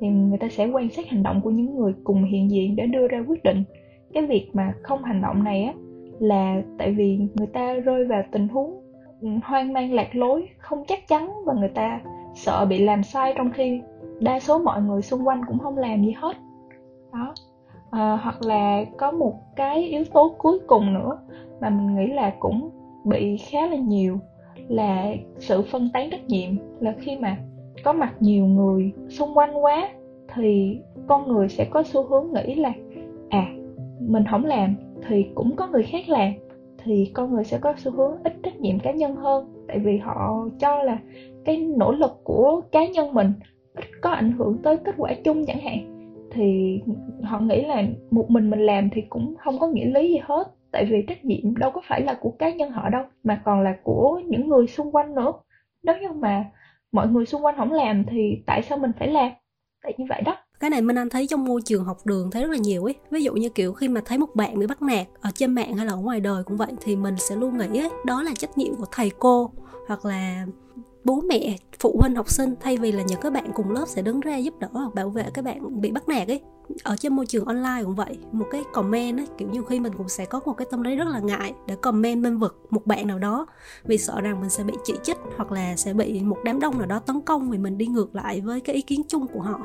thì 0.00 0.08
người 0.08 0.38
ta 0.38 0.48
sẽ 0.48 0.66
quan 0.66 0.90
sát 0.90 1.08
hành 1.08 1.22
động 1.22 1.40
của 1.44 1.50
những 1.50 1.76
người 1.76 1.94
cùng 2.04 2.24
hiện 2.24 2.50
diện 2.50 2.76
để 2.76 2.86
đưa 2.86 3.08
ra 3.08 3.24
quyết 3.28 3.42
định. 3.42 3.64
Cái 4.14 4.26
việc 4.26 4.50
mà 4.52 4.74
không 4.82 5.04
hành 5.04 5.22
động 5.22 5.44
này 5.44 5.62
á 5.62 5.72
là 6.18 6.62
tại 6.78 6.92
vì 6.92 7.18
người 7.34 7.46
ta 7.46 7.74
rơi 7.74 8.04
vào 8.04 8.22
tình 8.32 8.48
huống 8.48 8.80
hoang 9.44 9.72
mang 9.72 9.92
lạc 9.92 10.14
lối 10.14 10.48
không 10.58 10.84
chắc 10.88 11.08
chắn 11.08 11.30
và 11.46 11.54
người 11.54 11.68
ta 11.68 12.00
sợ 12.34 12.66
bị 12.66 12.78
làm 12.78 13.02
sai 13.02 13.34
trong 13.36 13.50
khi 13.50 13.80
đa 14.20 14.40
số 14.40 14.58
mọi 14.58 14.82
người 14.82 15.02
xung 15.02 15.26
quanh 15.26 15.40
cũng 15.48 15.58
không 15.58 15.78
làm 15.78 16.04
gì 16.04 16.12
hết. 16.12 16.36
Đó. 17.12 17.34
À, 17.90 18.18
hoặc 18.22 18.42
là 18.42 18.84
có 18.96 19.10
một 19.10 19.34
cái 19.56 19.84
yếu 19.84 20.04
tố 20.04 20.34
cuối 20.38 20.58
cùng 20.66 20.94
nữa 20.94 21.18
mà 21.60 21.70
mình 21.70 21.96
nghĩ 21.96 22.12
là 22.12 22.32
cũng 22.38 22.70
bị 23.04 23.36
khá 23.36 23.66
là 23.66 23.76
nhiều 23.76 24.18
là 24.68 25.14
sự 25.38 25.62
phân 25.62 25.90
tán 25.92 26.10
trách 26.10 26.24
nhiệm. 26.26 26.50
Là 26.80 26.94
khi 26.98 27.16
mà 27.16 27.36
có 27.86 27.92
mặt 27.92 28.14
nhiều 28.20 28.46
người 28.46 28.92
xung 29.08 29.38
quanh 29.38 29.64
quá, 29.64 29.88
thì 30.34 30.78
con 31.06 31.28
người 31.28 31.48
sẽ 31.48 31.64
có 31.64 31.82
xu 31.82 32.02
hướng 32.02 32.32
nghĩ 32.32 32.54
là 32.54 32.72
à 33.28 33.46
mình 34.00 34.24
không 34.30 34.44
làm 34.44 34.74
thì 35.08 35.26
cũng 35.34 35.56
có 35.56 35.66
người 35.66 35.82
khác 35.82 36.08
làm, 36.08 36.32
thì 36.84 37.10
con 37.14 37.34
người 37.34 37.44
sẽ 37.44 37.58
có 37.58 37.74
xu 37.76 37.92
hướng 37.92 38.22
ít 38.24 38.32
trách 38.42 38.60
nhiệm 38.60 38.78
cá 38.78 38.92
nhân 38.92 39.16
hơn. 39.16 39.64
Tại 39.68 39.78
vì 39.78 39.96
họ 39.96 40.48
cho 40.58 40.82
là 40.82 40.98
cái 41.44 41.56
nỗ 41.56 41.92
lực 41.92 42.10
của 42.24 42.60
cá 42.72 42.86
nhân 42.86 43.14
mình 43.14 43.32
ít 43.74 43.84
có 44.00 44.10
ảnh 44.10 44.32
hưởng 44.32 44.58
tới 44.62 44.76
kết 44.76 44.94
quả 44.98 45.14
chung 45.24 45.46
chẳng 45.46 45.60
hạn. 45.60 46.10
Thì 46.30 46.80
họ 47.22 47.40
nghĩ 47.40 47.64
là 47.64 47.82
một 48.10 48.30
mình 48.30 48.50
mình 48.50 48.60
làm 48.60 48.90
thì 48.92 49.02
cũng 49.08 49.34
không 49.38 49.58
có 49.58 49.66
nghĩa 49.66 49.86
lý 49.86 50.12
gì 50.12 50.20
hết. 50.22 50.48
Tại 50.72 50.84
vì 50.90 51.04
trách 51.08 51.24
nhiệm 51.24 51.56
đâu 51.56 51.70
có 51.70 51.80
phải 51.88 52.00
là 52.00 52.14
của 52.20 52.30
cá 52.30 52.50
nhân 52.50 52.70
họ 52.70 52.88
đâu, 52.88 53.02
mà 53.24 53.42
còn 53.44 53.60
là 53.60 53.76
của 53.82 54.20
những 54.26 54.48
người 54.48 54.66
xung 54.66 54.92
quanh 54.92 55.14
nữa. 55.14 55.32
Nếu 55.82 55.96
như 56.00 56.08
mà 56.12 56.44
mọi 56.92 57.08
người 57.08 57.26
xung 57.26 57.44
quanh 57.44 57.56
không 57.56 57.72
làm 57.72 58.04
thì 58.10 58.42
tại 58.46 58.62
sao 58.62 58.78
mình 58.78 58.90
phải 58.98 59.08
làm? 59.08 59.30
Tại 59.82 59.94
như 59.98 60.04
vậy 60.08 60.22
đó. 60.22 60.36
Cái 60.60 60.70
này 60.70 60.82
minh 60.82 60.98
anh 60.98 61.08
thấy 61.08 61.26
trong 61.26 61.44
môi 61.44 61.60
trường 61.64 61.84
học 61.84 61.96
đường 62.04 62.30
thấy 62.30 62.42
rất 62.42 62.50
là 62.50 62.58
nhiều 62.58 62.84
ấy. 62.84 62.94
Ví 63.10 63.22
dụ 63.22 63.32
như 63.32 63.48
kiểu 63.48 63.72
khi 63.72 63.88
mà 63.88 64.00
thấy 64.04 64.18
một 64.18 64.34
bạn 64.34 64.58
bị 64.58 64.66
bắt 64.66 64.82
nạt 64.82 65.06
ở 65.20 65.30
trên 65.34 65.54
mạng 65.54 65.76
hay 65.76 65.86
là 65.86 65.92
ở 65.92 65.96
ngoài 65.96 66.20
đời 66.20 66.42
cũng 66.44 66.56
vậy 66.56 66.72
thì 66.80 66.96
mình 66.96 67.14
sẽ 67.18 67.36
luôn 67.36 67.58
nghĩ 67.58 67.80
ấy, 67.80 67.90
đó 68.04 68.22
là 68.22 68.30
trách 68.38 68.58
nhiệm 68.58 68.74
của 68.74 68.86
thầy 68.92 69.10
cô 69.18 69.50
hoặc 69.88 70.04
là 70.04 70.46
bố 71.04 71.20
mẹ, 71.20 71.56
phụ 71.78 71.98
huynh, 72.00 72.14
học 72.14 72.30
sinh, 72.30 72.54
thay 72.60 72.76
vì 72.76 72.92
là 72.92 73.02
những 73.02 73.20
các 73.20 73.32
bạn 73.32 73.50
cùng 73.54 73.70
lớp 73.70 73.84
sẽ 73.88 74.02
đứng 74.02 74.20
ra 74.20 74.36
giúp 74.36 74.54
đỡ 74.58 74.68
hoặc 74.72 74.94
bảo 74.94 75.10
vệ 75.10 75.24
các 75.34 75.44
bạn 75.44 75.80
bị 75.80 75.90
bắt 75.90 76.08
nạt 76.08 76.28
ấy. 76.28 76.40
Ở 76.82 76.96
trên 76.96 77.16
môi 77.16 77.26
trường 77.26 77.44
online 77.44 77.82
cũng 77.82 77.94
vậy, 77.94 78.18
một 78.32 78.46
cái 78.50 78.64
comment 78.72 79.18
ấy, 79.18 79.26
kiểu 79.38 79.48
như 79.48 79.62
khi 79.68 79.80
mình 79.80 79.92
cũng 79.98 80.08
sẽ 80.08 80.24
có 80.24 80.40
một 80.44 80.52
cái 80.52 80.66
tâm 80.70 80.82
lý 80.82 80.96
rất 80.96 81.08
là 81.08 81.20
ngại 81.20 81.54
để 81.66 81.76
comment 81.76 82.22
bên 82.22 82.38
vực 82.38 82.66
một 82.70 82.86
bạn 82.86 83.06
nào 83.06 83.18
đó, 83.18 83.46
vì 83.84 83.98
sợ 83.98 84.20
rằng 84.20 84.40
mình 84.40 84.50
sẽ 84.50 84.64
bị 84.64 84.74
chỉ 84.84 84.94
trích 85.02 85.18
hoặc 85.36 85.52
là 85.52 85.76
sẽ 85.76 85.94
bị 85.94 86.20
một 86.20 86.38
đám 86.44 86.60
đông 86.60 86.78
nào 86.78 86.86
đó 86.86 86.98
tấn 86.98 87.20
công 87.20 87.50
vì 87.50 87.58
mình 87.58 87.78
đi 87.78 87.86
ngược 87.86 88.14
lại 88.14 88.40
với 88.40 88.60
cái 88.60 88.76
ý 88.76 88.82
kiến 88.82 89.02
chung 89.08 89.26
của 89.26 89.40
họ. 89.40 89.60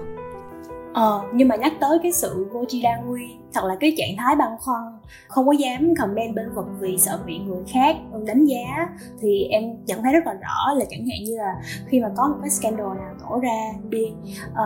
Ờ, 0.94 1.22
nhưng 1.34 1.48
mà 1.48 1.56
nhắc 1.56 1.74
tới 1.80 2.00
cái 2.04 2.12
sự 2.12 2.48
vô 2.54 2.66
tri 2.68 2.82
đa 2.82 2.98
nguy 3.06 3.30
Thật 3.54 3.64
là 3.64 3.76
cái 3.80 3.94
trạng 3.98 4.16
thái 4.18 4.36
băn 4.36 4.50
khoăn. 4.60 4.84
Không 5.28 5.48
có 5.48 5.52
dám 5.52 5.94
comment 5.96 6.36
bên 6.36 6.54
vực 6.54 6.66
vì 6.80 6.98
sợ 6.98 7.20
bị 7.26 7.38
người 7.38 7.64
khác 7.74 7.96
ừ, 8.14 8.24
đánh 8.28 8.46
giá. 8.46 8.90
Thì 9.22 9.44
em 9.44 9.64
nhận 9.86 10.04
thấy 10.04 10.14
rất 10.14 10.26
là 10.26 10.34
rõ 10.34 10.74
là 10.74 10.86
chẳng 10.90 11.00
hạn 11.00 11.24
như 11.26 11.38
là 11.38 11.56
Khi 11.88 12.00
mà 12.00 12.08
có 12.18 12.28
một 12.28 12.36
cái 12.42 12.50
scandal 12.50 12.88
nào 12.88 13.14
nổ 13.22 13.40
ra 13.40 13.72
đi 13.90 14.04
uh, 14.52 14.58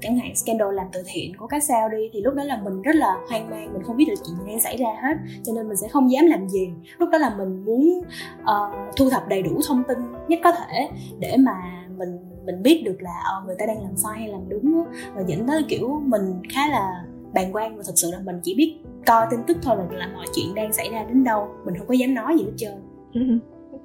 Chẳng 0.00 0.18
hạn 0.18 0.36
scandal 0.36 0.74
làm 0.74 0.86
từ 0.92 1.02
thiện 1.06 1.36
của 1.36 1.46
các 1.46 1.62
sao 1.62 1.88
đi 1.88 2.10
Thì 2.12 2.20
lúc 2.20 2.34
đó 2.34 2.44
là 2.44 2.60
mình 2.64 2.82
rất 2.82 2.94
là 2.94 3.16
hoang 3.30 3.50
mang 3.50 3.72
Mình 3.72 3.82
không 3.82 3.96
biết 3.96 4.04
được 4.08 4.14
chuyện 4.26 4.36
gì 4.38 4.44
đang 4.46 4.60
xảy 4.60 4.76
ra 4.76 4.88
hết. 5.02 5.16
Cho 5.44 5.52
nên 5.56 5.68
mình 5.68 5.76
sẽ 5.76 5.88
không 5.88 6.12
dám 6.12 6.26
làm 6.26 6.48
gì. 6.48 6.72
Lúc 6.98 7.08
đó 7.12 7.18
là 7.18 7.34
mình 7.38 7.64
muốn 7.64 8.00
uh, 8.42 8.96
thu 8.96 9.10
thập 9.10 9.28
đầy 9.28 9.42
đủ 9.42 9.60
thông 9.68 9.82
tin 9.88 9.98
nhất 10.28 10.40
có 10.44 10.52
thể 10.52 10.88
Để 11.18 11.36
mà 11.36 11.54
mình 11.96 12.29
mình 12.44 12.62
biết 12.62 12.82
được 12.84 12.96
là 13.02 13.22
ờ, 13.24 13.42
người 13.46 13.56
ta 13.58 13.66
đang 13.66 13.82
làm 13.82 13.96
sai 13.96 14.18
hay 14.18 14.28
làm 14.28 14.48
đúng 14.48 14.84
và 15.14 15.22
dẫn 15.26 15.46
tới 15.46 15.62
kiểu 15.68 16.00
mình 16.04 16.42
khá 16.54 16.68
là 16.68 17.04
bàng 17.34 17.54
quan 17.56 17.76
và 17.76 17.82
thật 17.86 17.92
sự 17.96 18.10
là 18.12 18.18
mình 18.24 18.40
chỉ 18.42 18.54
biết 18.54 18.76
coi 19.06 19.26
tin 19.30 19.40
tức 19.46 19.56
thôi 19.62 19.76
là, 19.76 19.98
là 19.98 20.10
mọi 20.14 20.26
chuyện 20.34 20.54
đang 20.54 20.72
xảy 20.72 20.90
ra 20.90 21.04
đến 21.04 21.24
đâu. 21.24 21.48
Mình 21.64 21.74
không 21.78 21.86
có 21.86 21.94
dám 21.94 22.14
nói 22.14 22.36
gì 22.38 22.44
hết 22.44 22.52
trơn. 22.56 22.72
Ừ 23.14 23.20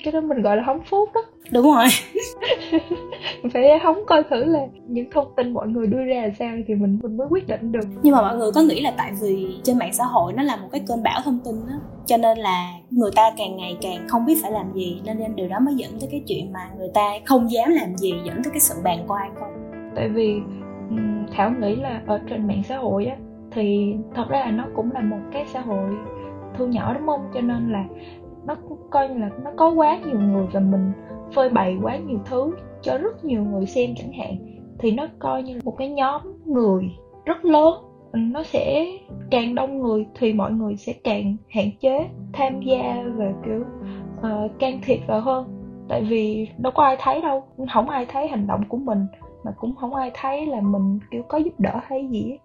cái 0.03 0.11
đó 0.11 0.21
mình 0.21 0.41
gọi 0.41 0.57
là 0.57 0.63
hóng 0.63 0.79
phúc 0.89 1.09
đó. 1.13 1.21
Đúng 1.51 1.65
rồi. 1.65 1.85
Phải 3.53 3.79
hóng 3.79 3.97
coi 4.07 4.23
thử 4.29 4.43
là 4.43 4.59
những 4.87 5.09
thông 5.11 5.27
tin 5.37 5.53
mọi 5.53 5.67
người 5.67 5.87
đưa 5.87 6.03
ra 6.03 6.21
là 6.21 6.29
sao 6.39 6.55
thì 6.67 6.75
mình 6.75 6.99
mình 7.03 7.17
mới 7.17 7.27
quyết 7.29 7.47
định 7.47 7.71
được. 7.71 7.87
Nhưng 8.03 8.15
mà 8.15 8.21
mọi 8.21 8.37
người 8.37 8.51
có 8.55 8.61
nghĩ 8.61 8.81
là 8.81 8.93
tại 8.97 9.11
vì 9.21 9.47
trên 9.63 9.77
mạng 9.77 9.93
xã 9.93 10.03
hội 10.05 10.33
nó 10.33 10.43
là 10.43 10.55
một 10.55 10.67
cái 10.71 10.81
kênh 10.87 11.03
bão 11.03 11.21
thông 11.25 11.39
tin 11.45 11.55
đó 11.67 11.75
cho 12.05 12.17
nên 12.17 12.37
là 12.37 12.71
người 12.89 13.11
ta 13.15 13.31
càng 13.37 13.55
ngày 13.55 13.77
càng 13.81 14.07
không 14.07 14.25
biết 14.25 14.35
phải 14.41 14.51
làm 14.51 14.73
gì 14.73 15.01
nên 15.05 15.19
nên 15.19 15.35
điều 15.35 15.47
đó 15.47 15.59
mới 15.59 15.75
dẫn 15.75 15.91
tới 15.99 16.09
cái 16.11 16.23
chuyện 16.27 16.53
mà 16.53 16.59
người 16.77 16.89
ta 16.93 17.09
không 17.25 17.51
dám 17.51 17.69
làm 17.69 17.95
gì 17.97 18.13
dẫn 18.23 18.35
tới 18.43 18.51
cái 18.51 18.59
sự 18.59 18.75
bàng 18.83 19.05
quan 19.07 19.35
không? 19.39 19.53
Tại 19.95 20.09
vì 20.09 20.35
thảo 21.35 21.51
nghĩ 21.59 21.75
là 21.75 22.01
ở 22.07 22.19
trên 22.29 22.47
mạng 22.47 22.61
xã 22.69 22.77
hội 22.77 23.05
á 23.05 23.15
thì 23.51 23.93
thật 24.15 24.25
ra 24.29 24.39
là 24.39 24.51
nó 24.51 24.65
cũng 24.75 24.91
là 24.91 25.01
một 25.01 25.19
cái 25.31 25.45
xã 25.53 25.61
hội 25.61 25.89
thu 26.57 26.67
nhỏ 26.67 26.93
đúng 26.93 27.07
không? 27.07 27.21
Cho 27.33 27.41
nên 27.41 27.71
là 27.71 27.83
nó 28.45 28.55
coi 28.89 29.09
như 29.09 29.17
là 29.17 29.29
nó 29.43 29.51
có 29.57 29.69
quá 29.69 29.99
nhiều 30.05 30.19
người 30.19 30.45
và 30.51 30.59
mình 30.59 30.91
phơi 31.33 31.49
bày 31.49 31.77
quá 31.81 31.97
nhiều 31.97 32.19
thứ 32.25 32.51
cho 32.81 32.97
rất 32.97 33.25
nhiều 33.25 33.43
người 33.43 33.65
xem 33.65 33.89
chẳng 33.97 34.11
hạn 34.11 34.35
thì 34.79 34.91
nó 34.91 35.07
coi 35.19 35.43
như 35.43 35.59
một 35.63 35.77
cái 35.77 35.89
nhóm 35.89 36.21
người 36.45 36.89
rất 37.25 37.45
lớn 37.45 37.73
nó 38.13 38.43
sẽ 38.43 38.85
càng 39.31 39.55
đông 39.55 39.81
người 39.81 40.05
thì 40.19 40.33
mọi 40.33 40.51
người 40.51 40.77
sẽ 40.77 40.93
càng 41.03 41.35
hạn 41.49 41.69
chế 41.81 42.07
tham 42.33 42.61
gia 42.61 43.03
và 43.15 43.33
kiểu 43.45 43.63
uh, 44.17 44.59
can 44.59 44.79
thiệp 44.83 44.99
vào 45.07 45.21
hơn 45.21 45.47
tại 45.89 46.03
vì 46.03 46.47
đâu 46.57 46.71
có 46.75 46.83
ai 46.83 46.95
thấy 46.99 47.21
đâu 47.21 47.43
không 47.73 47.89
ai 47.89 48.05
thấy 48.05 48.27
hành 48.27 48.47
động 48.47 48.63
của 48.69 48.77
mình 48.77 49.05
mà 49.43 49.51
cũng 49.59 49.75
không 49.75 49.95
ai 49.95 50.11
thấy 50.13 50.45
là 50.45 50.61
mình 50.61 50.99
kiểu 51.11 51.23
có 51.27 51.37
giúp 51.37 51.59
đỡ 51.59 51.79
hay 51.83 52.07
gì 52.11 52.31
ấy. 52.31 52.39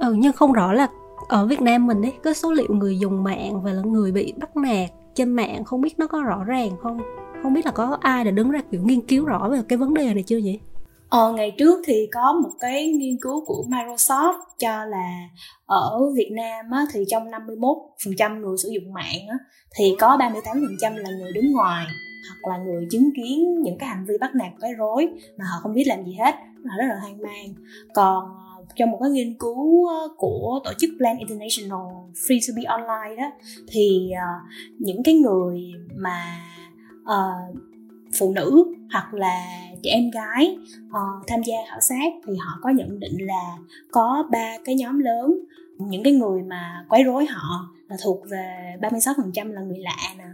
ừ 0.00 0.14
nhưng 0.18 0.32
không 0.32 0.52
rõ 0.52 0.72
là 0.72 0.88
ở 1.28 1.46
Việt 1.46 1.60
Nam 1.60 1.86
mình 1.86 2.02
ấy 2.02 2.12
có 2.24 2.32
số 2.32 2.52
liệu 2.52 2.68
người 2.68 2.98
dùng 2.98 3.24
mạng 3.24 3.62
và 3.62 3.72
là 3.72 3.82
người 3.82 4.12
bị 4.12 4.34
bắt 4.40 4.56
nạt 4.56 4.90
trên 5.18 5.30
mạng 5.30 5.64
không 5.64 5.80
biết 5.80 5.98
nó 5.98 6.06
có 6.06 6.22
rõ 6.22 6.44
ràng 6.44 6.70
không? 6.82 6.98
Không 7.42 7.54
biết 7.54 7.66
là 7.66 7.72
có 7.72 7.98
ai 8.00 8.24
đã 8.24 8.30
đứng 8.30 8.50
ra 8.50 8.60
kiểu 8.70 8.80
nghiên 8.84 9.00
cứu 9.00 9.24
rõ 9.24 9.48
về 9.48 9.58
cái 9.68 9.76
vấn 9.76 9.94
đề 9.94 10.14
này 10.14 10.22
chưa 10.22 10.40
vậy? 10.44 10.60
Ờ, 11.08 11.32
ngày 11.32 11.54
trước 11.58 11.82
thì 11.86 12.08
có 12.12 12.32
một 12.42 12.50
cái 12.60 12.92
nghiên 12.92 13.16
cứu 13.20 13.44
của 13.44 13.64
Microsoft 13.68 14.38
cho 14.58 14.84
là 14.84 15.28
ở 15.66 16.00
Việt 16.16 16.30
Nam 16.32 16.70
á, 16.70 16.86
thì 16.92 17.04
trong 17.08 17.30
51% 17.30 18.40
người 18.40 18.56
sử 18.58 18.68
dụng 18.68 18.92
mạng 18.92 19.28
á, 19.28 19.36
thì 19.76 19.96
có 20.00 20.16
38% 20.16 20.96
là 20.96 21.10
người 21.10 21.32
đứng 21.32 21.52
ngoài 21.52 21.86
hoặc 22.30 22.52
là 22.52 22.64
người 22.64 22.86
chứng 22.90 23.10
kiến 23.16 23.62
những 23.62 23.78
cái 23.78 23.88
hành 23.88 24.04
vi 24.08 24.14
bắt 24.20 24.34
nạt 24.34 24.52
cái 24.60 24.72
rối 24.78 25.08
mà 25.38 25.44
họ 25.44 25.58
không 25.62 25.74
biết 25.74 25.84
làm 25.86 26.04
gì 26.04 26.14
hết 26.24 26.34
họ 26.68 26.76
rất 26.78 26.84
là 26.88 26.96
hoang 27.00 27.18
mang. 27.22 27.54
Còn 27.94 28.24
trong 28.78 28.90
một 28.90 28.98
cái 29.02 29.10
nghiên 29.10 29.34
cứu 29.38 29.86
ờ, 29.86 30.08
của 30.16 30.60
tổ 30.64 30.70
chức 30.78 30.90
Plan 30.98 31.18
International 31.18 31.80
Free 32.14 32.40
to 32.48 32.52
be 32.56 32.62
Online 32.62 33.22
đó 33.22 33.30
thì 33.68 34.10
uh, 34.12 34.52
những 34.78 35.02
cái 35.02 35.14
người 35.14 35.72
mà 35.96 36.40
uh, 37.02 37.56
phụ 38.18 38.32
nữ 38.32 38.74
hoặc 38.92 39.14
là 39.14 39.44
chị 39.82 39.90
em 39.90 40.10
gái 40.10 40.58
uh, 40.88 41.26
tham 41.26 41.40
gia 41.42 41.56
khảo 41.70 41.80
sát 41.80 42.12
thì 42.26 42.32
họ 42.40 42.58
có 42.62 42.70
nhận 42.70 43.00
định 43.00 43.16
là 43.26 43.56
có 43.90 44.28
ba 44.30 44.56
cái 44.64 44.74
nhóm 44.74 44.98
lớn. 44.98 45.38
Những 45.78 46.02
cái 46.02 46.12
người 46.12 46.42
mà 46.42 46.84
quấy 46.88 47.02
rối 47.02 47.26
họ 47.26 47.68
là 47.88 47.96
thuộc 48.04 48.20
về 48.30 48.76
36% 48.80 49.52
là 49.52 49.60
người 49.60 49.78
lạ 49.78 49.96
nè 50.18 50.24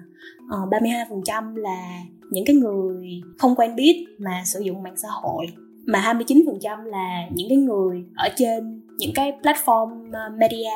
uh, 0.62 0.68
32% 0.70 1.56
là 1.56 2.00
những 2.30 2.44
cái 2.46 2.56
người 2.56 3.22
không 3.38 3.54
quen 3.54 3.76
biết 3.76 4.06
mà 4.18 4.42
sử 4.44 4.60
dụng 4.60 4.82
mạng 4.82 4.96
xã 4.96 5.08
hội 5.10 5.46
mà 5.86 6.14
29% 6.18 6.84
là 6.84 7.28
những 7.34 7.48
cái 7.48 7.58
người 7.58 8.04
ở 8.16 8.28
trên 8.36 8.82
những 8.98 9.12
cái 9.14 9.32
platform 9.42 10.12
ờ, 10.12 10.20
media, 10.38 10.70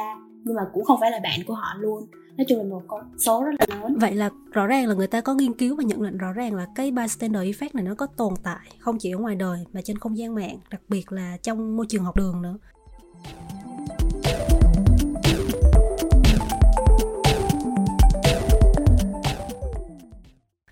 nhưng 0.44 0.56
mà 0.56 0.62
cũng 0.72 0.84
không 0.84 1.00
phải 1.00 1.10
là 1.10 1.20
bạn 1.22 1.40
của 1.46 1.54
họ 1.54 1.74
luôn. 1.78 2.06
Nói 2.36 2.44
chung 2.48 2.58
là 2.58 2.64
một 2.64 2.82
con 2.86 3.00
số 3.18 3.44
rất 3.44 3.50
là 3.58 3.76
lớn. 3.76 3.96
Vậy 4.00 4.14
là 4.14 4.30
rõ 4.52 4.66
ràng 4.66 4.86
là 4.86 4.94
người 4.94 5.06
ta 5.06 5.20
có 5.20 5.34
nghiên 5.34 5.52
cứu 5.52 5.76
và 5.76 5.82
nhận 5.82 6.02
định 6.02 6.18
rõ 6.18 6.32
ràng 6.32 6.54
là 6.54 6.66
cái 6.74 6.90
bystander 6.90 7.42
effect 7.42 7.68
này 7.72 7.84
nó 7.84 7.94
có 7.94 8.06
tồn 8.06 8.34
tại 8.42 8.68
không 8.78 8.98
chỉ 8.98 9.12
ở 9.12 9.18
ngoài 9.18 9.36
đời 9.36 9.58
mà 9.72 9.80
trên 9.84 9.98
không 9.98 10.18
gian 10.18 10.34
mạng, 10.34 10.58
đặc 10.70 10.80
biệt 10.88 11.12
là 11.12 11.36
trong 11.42 11.76
môi 11.76 11.86
trường 11.88 12.04
học 12.04 12.16
đường 12.16 12.42
nữa. 12.42 12.58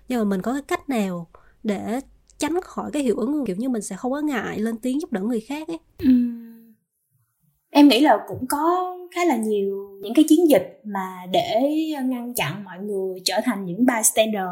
Nhưng 0.07 0.19
mà 0.19 0.23
mình 0.23 0.41
có 0.41 0.53
cái 0.53 0.61
cách 0.61 0.89
nào 0.89 1.27
để 1.63 1.99
tránh 2.37 2.61
khỏi 2.61 2.91
cái 2.93 3.03
hiệu 3.03 3.15
ứng 3.17 3.45
kiểu 3.45 3.55
như, 3.55 3.69
mình 3.69 3.81
sẽ 3.81 3.95
không 3.95 4.11
có 4.11 4.21
ngại 4.21 4.59
lên 4.59 4.77
tiếng 4.77 5.01
giúp 5.01 5.11
đỡ 5.11 5.21
người 5.21 5.39
khác 5.39 5.67
ấy. 5.67 5.79
Ừ. 5.97 6.09
Em 7.69 7.87
nghĩ 7.87 7.99
là 7.99 8.17
cũng 8.27 8.45
có 8.49 8.95
khá 9.15 9.25
là 9.25 9.37
nhiều 9.37 9.99
những 10.01 10.13
cái 10.13 10.25
chiến 10.27 10.49
dịch 10.49 10.81
mà 10.83 11.25
để 11.31 11.71
ngăn 12.05 12.33
chặn 12.33 12.63
mọi 12.63 12.79
người 12.79 13.19
trở 13.25 13.35
thành 13.43 13.65
những 13.65 13.85
bystander 13.85 14.45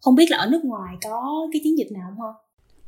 không 0.00 0.14
biết 0.14 0.30
là 0.30 0.38
ở 0.38 0.46
nước 0.50 0.64
ngoài 0.64 0.96
có 1.02 1.48
cái 1.52 1.60
chiến 1.64 1.78
dịch 1.78 1.92
nào 1.92 2.10
không? 2.18 2.34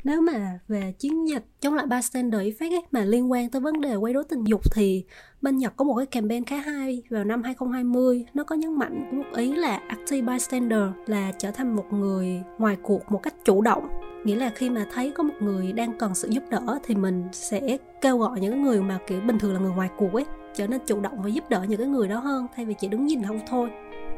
Nếu 0.04 0.20
mà 0.20 0.58
về 0.68 0.94
chiến 0.98 1.28
dịch 1.28 1.44
chống 1.60 1.74
lại 1.74 1.86
bystander 1.86 2.40
effect 2.40 2.72
ấy, 2.72 2.82
mà 2.90 3.04
liên 3.04 3.32
quan 3.32 3.50
tới 3.50 3.60
vấn 3.60 3.80
đề 3.80 3.94
quấy 3.94 4.12
rối 4.12 4.24
tình 4.24 4.44
dục 4.44 4.60
thì 4.74 5.04
bên 5.42 5.56
Nhật 5.56 5.72
có 5.76 5.84
một 5.84 5.94
cái 5.96 6.06
campaign 6.06 6.44
khá 6.44 6.56
hay. 6.56 7.02
Vào 7.10 7.24
năm 7.24 7.42
2020 7.42 8.26
nó 8.34 8.44
có 8.44 8.56
nhấn 8.56 8.78
mạnh 8.78 9.18
một 9.18 9.36
ý 9.36 9.54
là 9.54 9.80
active 9.88 10.32
bystander 10.32 10.82
là 11.06 11.32
trở 11.38 11.50
thành 11.50 11.76
một 11.76 11.92
người 11.92 12.42
ngoài 12.58 12.76
cuộc 12.82 13.12
một 13.12 13.22
cách 13.22 13.34
chủ 13.44 13.60
động. 13.62 13.88
Nghĩa 14.24 14.36
là 14.36 14.50
khi 14.54 14.70
mà 14.70 14.86
thấy 14.92 15.10
có 15.10 15.22
một 15.22 15.34
người 15.40 15.72
đang 15.72 15.98
cần 15.98 16.14
sự 16.14 16.28
giúp 16.30 16.42
đỡ 16.50 16.78
thì 16.82 16.94
mình 16.94 17.24
sẽ 17.32 17.78
kêu 18.00 18.18
gọi 18.18 18.40
những 18.40 18.62
người 18.62 18.80
mà 18.80 18.98
kiểu 19.06 19.20
bình 19.20 19.38
thường 19.38 19.54
là 19.54 19.60
người 19.60 19.72
ngoài 19.72 19.88
cuộc 19.96 20.12
ấy 20.12 20.24
trở 20.54 20.66
nên 20.66 20.80
chủ 20.86 21.00
động 21.00 21.22
và 21.22 21.28
giúp 21.28 21.44
đỡ 21.50 21.64
những 21.68 21.78
cái 21.78 21.88
người 21.88 22.08
đó 22.08 22.18
hơn 22.18 22.46
thay 22.56 22.64
vì 22.64 22.74
chỉ 22.74 22.88
đứng 22.88 23.06
nhìn 23.06 23.22
không 23.22 23.40
thôi. 23.46 23.70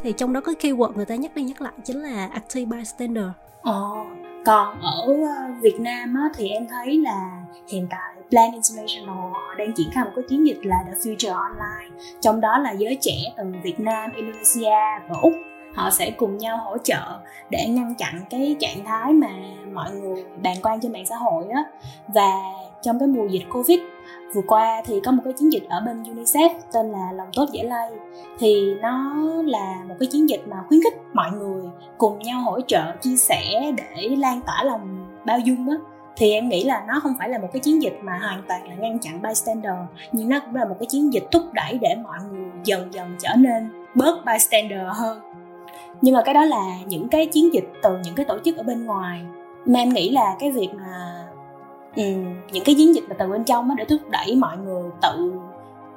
Thì 0.03 0.13
trong 0.13 0.33
đó 0.33 0.41
cái 0.41 0.55
keyword 0.55 0.93
người 0.93 1.05
ta 1.05 1.15
nhắc 1.15 1.35
đi 1.35 1.43
nhắc 1.43 1.61
lại 1.61 1.73
chính 1.85 2.03
là 2.03 2.27
active 2.27 2.77
bystander. 2.77 3.27
Ồ, 3.63 4.07
còn 4.45 4.81
ở 4.81 5.07
ờ, 5.07 5.53
Việt 5.61 5.81
Nam 5.81 6.15
á, 6.15 6.29
thì 6.35 6.49
em 6.49 6.67
thấy 6.71 6.99
là 6.99 7.43
hiện 7.69 7.87
tại 7.91 8.15
Plan 8.31 8.53
International 8.53 9.17
họ 9.33 9.55
đang 9.59 9.73
triển 9.73 9.91
khai 9.93 10.05
một 10.05 10.11
cái 10.17 10.25
chiến 10.29 10.47
dịch 10.47 10.59
là 10.63 10.77
The 10.87 10.93
Future 10.93 11.35
Online. 11.35 12.05
Trong 12.21 12.41
đó 12.41 12.59
là 12.59 12.73
giới 12.73 12.99
trẻ 13.01 13.17
từ 13.37 13.45
Việt 13.63 13.81
Nam, 13.81 14.11
Indonesia 14.17 15.01
và 15.09 15.17
Úc 15.23 15.33
họ 15.75 15.91
sẽ 15.91 16.11
cùng 16.11 16.39
nhau 16.39 16.57
hỗ 16.57 16.79
trợ 16.79 17.19
để 17.51 17.67
ngăn 17.69 17.95
chặn 17.95 18.21
cái 18.31 18.57
trạng 18.61 18.85
thái 18.85 19.13
mà 19.13 19.29
mọi 19.73 19.91
người 19.93 20.25
bàn 20.43 20.57
quan 20.63 20.81
trên 20.81 20.93
mạng 20.93 21.07
xã 21.07 21.17
hội 21.17 21.45
á. 21.55 21.65
Và 22.09 22.33
trong 22.83 22.99
cái 22.99 23.09
mùa 23.09 23.27
dịch 23.27 23.45
covid 23.53 23.79
vừa 24.35 24.43
qua 24.47 24.83
thì 24.85 25.01
có 25.05 25.13
một 25.13 25.23
cái 25.25 25.33
chiến 25.33 25.53
dịch 25.53 25.65
ở 25.69 25.81
bên 25.87 26.03
UNICEF 26.03 26.51
tên 26.73 26.91
là 26.93 27.13
lòng 27.13 27.29
tốt 27.35 27.47
dễ 27.53 27.63
lây 27.63 27.91
thì 28.39 28.75
nó 28.83 29.15
là 29.45 29.75
một 29.89 29.95
cái 30.01 30.09
chiến 30.13 30.29
dịch 30.29 30.43
mà 30.47 30.57
khuyến 30.69 30.81
khích 30.85 31.03
mọi 31.13 31.31
người 31.31 31.63
cùng 31.99 32.19
nhau 32.19 32.43
hỗ 32.43 32.61
trợ, 32.61 32.83
chia 33.01 33.17
sẻ 33.17 33.73
để 33.77 34.17
lan 34.19 34.41
tỏa 34.47 34.65
lòng 34.65 35.07
bao 35.27 35.39
dung 35.39 35.69
á. 35.69 35.77
Thì 36.17 36.33
em 36.33 36.49
nghĩ 36.49 36.65
là 36.65 36.85
nó 36.89 37.01
không 37.03 37.15
phải 37.19 37.29
là 37.29 37.39
một 37.39 37.49
cái 37.53 37.61
chiến 37.61 37.83
dịch 37.83 37.99
mà 38.03 38.19
hoàn 38.23 38.43
toàn 38.49 38.69
là 38.69 38.75
ngăn 38.75 38.99
chặn 38.99 39.23
bystander, 39.23 39.75
nhưng 40.13 40.29
nó 40.29 40.41
cũng 40.41 40.55
là 40.55 40.65
một 40.65 40.77
cái 40.81 40.87
chiến 40.87 41.13
dịch 41.13 41.25
thúc 41.33 41.43
đẩy 41.53 41.79
để 41.81 41.95
mọi 42.03 42.19
người 42.31 42.47
dần 42.65 42.95
dần 42.95 43.17
trở 43.19 43.35
nên 43.37 43.87
bớt 43.95 44.25
bystander 44.27 44.81
hơn. 44.89 45.19
Nhưng 46.01 46.15
mà 46.15 46.23
cái 46.25 46.35
đó 46.35 46.45
là 46.45 46.65
những 46.87 47.09
cái 47.09 47.27
chiến 47.27 47.55
dịch 47.55 47.73
từ 47.83 47.99
những 48.05 48.15
cái 48.15 48.27
tổ 48.27 48.39
chức 48.45 48.57
ở 48.57 48.63
bên 48.63 48.85
ngoài. 48.87 49.21
Mà 49.67 49.79
em 49.79 49.89
nghĩ 49.89 50.11
là 50.11 50.37
cái 50.39 50.53
việc 50.53 50.69
mà 50.75 51.25
ừ, 51.97 52.03
những 52.53 52.65
cái 52.65 52.75
chiến 52.75 52.95
dịch 52.95 53.05
mà 53.09 53.17
từ 53.19 53.29
bên 53.29 53.45
trong 53.45 53.69
đó 53.69 53.75
để 53.79 53.85
thúc 53.85 54.01
đẩy 54.11 54.37
mọi 54.37 54.59
người 54.59 54.91
tự 55.03 55.33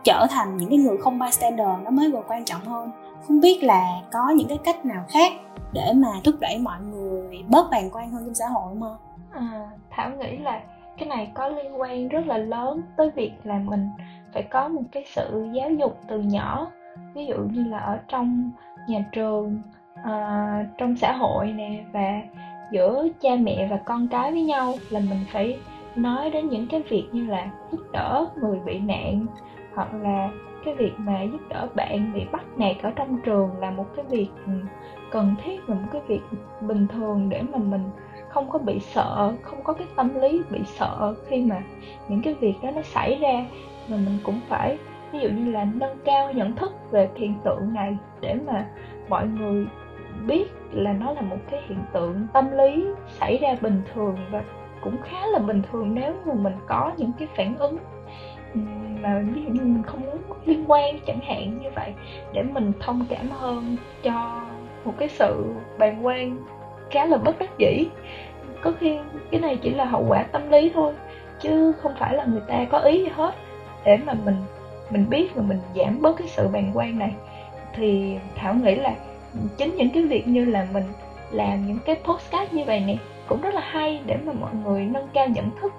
trở 0.04 0.28
thành 0.30 0.58
những 0.58 0.70
cái 0.70 0.80
người 0.80 0.98
không 0.98 1.20
bystander 1.20 1.68
nó 1.84 1.92
mới 1.92 2.12
còn 2.12 2.24
quan 2.28 2.46
trọng 2.46 2.62
hơn. 2.62 2.92
Không 3.28 3.40
biết 3.40 3.64
là 3.64 4.02
có 4.12 4.30
những 4.30 4.48
cái 4.48 4.58
cách 4.64 4.86
nào 4.86 5.06
khác 5.10 5.32
để 5.74 5.94
mà 5.96 6.08
thúc 6.24 6.36
đẩy 6.40 6.58
mọi 6.58 6.82
người 6.82 7.44
bớt 7.48 7.70
bàng 7.72 7.90
quan 7.92 8.10
hơn 8.12 8.26
trong 8.26 8.34
xã 8.34 8.48
hội 8.48 8.76
không 8.80 8.98
à, 9.32 9.70
thảo 9.90 10.10
nghĩ 10.20 10.38
là 10.38 10.62
cái 10.98 11.10
này 11.10 11.32
có 11.34 11.48
liên 11.48 11.82
quan 11.82 12.08
rất 12.08 12.28
là 12.28 12.38
lớn 12.38 12.82
tới 12.98 13.10
việc 13.16 13.32
là 13.44 13.60
mình 13.66 13.90
phải 14.34 14.44
có 14.44 14.68
một 14.68 14.84
cái 14.92 15.06
sự 15.16 15.48
giáo 15.54 15.70
dục 15.70 15.98
từ 16.08 16.20
nhỏ. 16.20 16.72
Ví 17.14 17.26
dụ 17.26 17.36
như 17.52 17.64
là 17.64 17.78
ở 17.78 18.00
trong 18.08 18.52
nhà 18.88 19.06
trường 19.12 19.62
à, 20.04 20.66
trong 20.78 20.96
xã 20.98 21.12
hội 21.12 21.48
nè 21.48 21.84
và 21.92 22.22
giữa 22.72 23.08
cha 23.22 23.30
mẹ 23.40 23.68
và 23.72 23.78
con 23.86 24.08
cái 24.08 24.32
với 24.32 24.42
nhau 24.42 24.74
là 24.90 25.00
mình 25.00 25.20
phải 25.34 25.58
nói 25.98 26.30
đến 26.30 26.50
những 26.50 26.68
cái 26.68 26.82
việc 26.90 27.04
như 27.12 27.26
là 27.26 27.48
giúp 27.72 27.80
đỡ 27.92 28.26
người 28.36 28.60
bị 28.60 28.80
nạn, 28.80 29.26
hoặc 29.74 29.94
là 29.94 30.30
cái 30.66 30.74
việc 30.74 30.94
mà 30.98 31.22
giúp 31.24 31.42
đỡ 31.50 31.68
bạn 31.76 32.14
bị 32.14 32.26
bắt 32.32 32.44
nạt 32.58 32.76
ở 32.82 32.92
trong 32.96 33.18
trường 33.24 33.50
là 33.60 33.72
một 33.72 33.86
cái 33.96 34.06
việc 34.06 34.28
ừ, 34.46 34.52
cần 35.12 35.36
thiết 35.44 35.62
và 35.68 35.76
một 35.76 35.88
cái 35.92 36.02
việc 36.08 36.22
bình 36.62 36.88
thường 36.88 37.30
để 37.30 37.42
mà 37.42 37.58
mình 37.58 37.84
không 38.30 38.50
có 38.50 38.60
bị 38.60 38.80
sợ, 38.80 39.34
không 39.42 39.64
có 39.64 39.74
cái 39.74 39.88
tâm 39.96 40.22
lý 40.22 40.42
bị 40.50 40.60
sợ 40.66 41.16
khi 41.28 41.42
mà 41.42 41.62
những 42.08 42.22
cái 42.22 42.34
việc 42.34 42.54
đó 42.64 42.72
nó 42.76 42.82
xảy 42.82 43.16
ra. 43.16 43.46
Và 43.88 43.98
mình 43.98 44.18
cũng 44.24 44.40
phải, 44.48 44.78
ví 45.12 45.20
dụ 45.20 45.30
như 45.30 45.52
là 45.52 45.68
nâng 45.74 45.98
cao 46.06 46.32
nhận 46.32 46.54
thức 46.54 46.72
về 46.92 47.10
hiện 47.16 47.34
tượng 47.44 47.74
này 47.74 47.98
để 48.22 48.36
mà 48.48 48.66
mọi 49.10 49.28
người 49.28 49.66
biết 50.28 50.48
là 50.72 50.94
nó 50.94 51.12
là 51.12 51.22
một 51.22 51.38
cái 51.52 51.62
hiện 51.68 51.80
tượng 51.94 52.28
tâm 52.34 52.52
lý 52.52 52.86
xảy 53.08 53.38
ra 53.38 53.56
bình 53.62 53.82
thường 53.94 54.16
và 54.32 54.44
cũng 54.88 55.02
khá 55.02 55.28
là 55.28 55.40
bình 55.40 55.62
thường 55.72 55.96
nếu 55.96 56.14
mà 56.26 56.34
mình 56.34 56.54
có 56.68 56.92
những 56.98 57.12
cái 57.20 57.28
phản 57.36 57.56
ứng 57.58 57.78
mà 59.02 59.22
ví 59.34 59.42
dụ 59.44 59.50
như 59.50 59.62
mình 59.62 59.84
không 59.84 60.02
muốn 60.02 60.18
liên 60.46 60.64
quan 60.68 61.00
chẳng 61.06 61.20
hạn 61.20 61.58
như 61.62 61.70
vậy, 61.76 61.94
để 62.34 62.44
mình 62.44 62.72
thông 62.80 63.06
cảm 63.10 63.30
hơn 63.30 63.76
cho 64.04 64.42
một 64.86 64.94
cái 64.98 65.10
sự 65.10 65.54
bàng 65.78 66.06
quan 66.06 66.38
khá 66.92 67.06
là 67.06 67.18
bất 67.18 67.40
đắc 67.40 67.50
dĩ. 67.58 67.88
Có 68.62 68.72
khi 68.80 68.98
cái 69.32 69.42
này 69.42 69.58
chỉ 69.62 69.70
là 69.70 69.86
hậu 69.86 70.06
quả 70.08 70.24
tâm 70.24 70.50
lý 70.50 70.72
thôi, 70.74 70.94
chứ 71.42 71.72
không 71.72 71.94
phải 72.00 72.16
là 72.16 72.26
người 72.26 72.42
ta 72.48 72.66
có 72.72 72.80
ý 72.80 73.04
gì 73.04 73.10
hết. 73.16 73.36
Để 73.86 73.98
mà 73.98 74.14
mình 74.26 74.36
mình 74.90 75.10
biết 75.10 75.36
và 75.36 75.42
mình 75.42 75.60
giảm 75.76 76.02
bớt 76.02 76.18
cái 76.18 76.28
sự 76.28 76.48
bàng 76.48 76.72
quan 76.74 77.00
này, 77.00 77.16
thì 77.74 78.18
thảo 78.36 78.54
nghĩ 78.54 78.76
là 78.76 78.94
chính 79.58 79.76
những 79.76 79.90
cái 79.90 80.04
việc 80.04 80.28
như 80.28 80.46
là 80.46 80.68
mình 80.74 80.84
làm 81.32 81.68
những 81.68 81.80
cái 81.86 81.96
postcard 82.04 82.54
như 82.54 82.64
vậy 82.64 82.84
nè 82.88 82.96
cũng 83.28 83.42
rất 83.42 83.54
là 83.54 83.62
hay 83.62 84.02
để 84.06 84.18
mà 84.26 84.34
mọi 84.34 84.52
người 84.66 84.86
nâng 84.86 85.08
cao 85.14 85.28
nhận 85.28 85.50
thức 85.62 85.74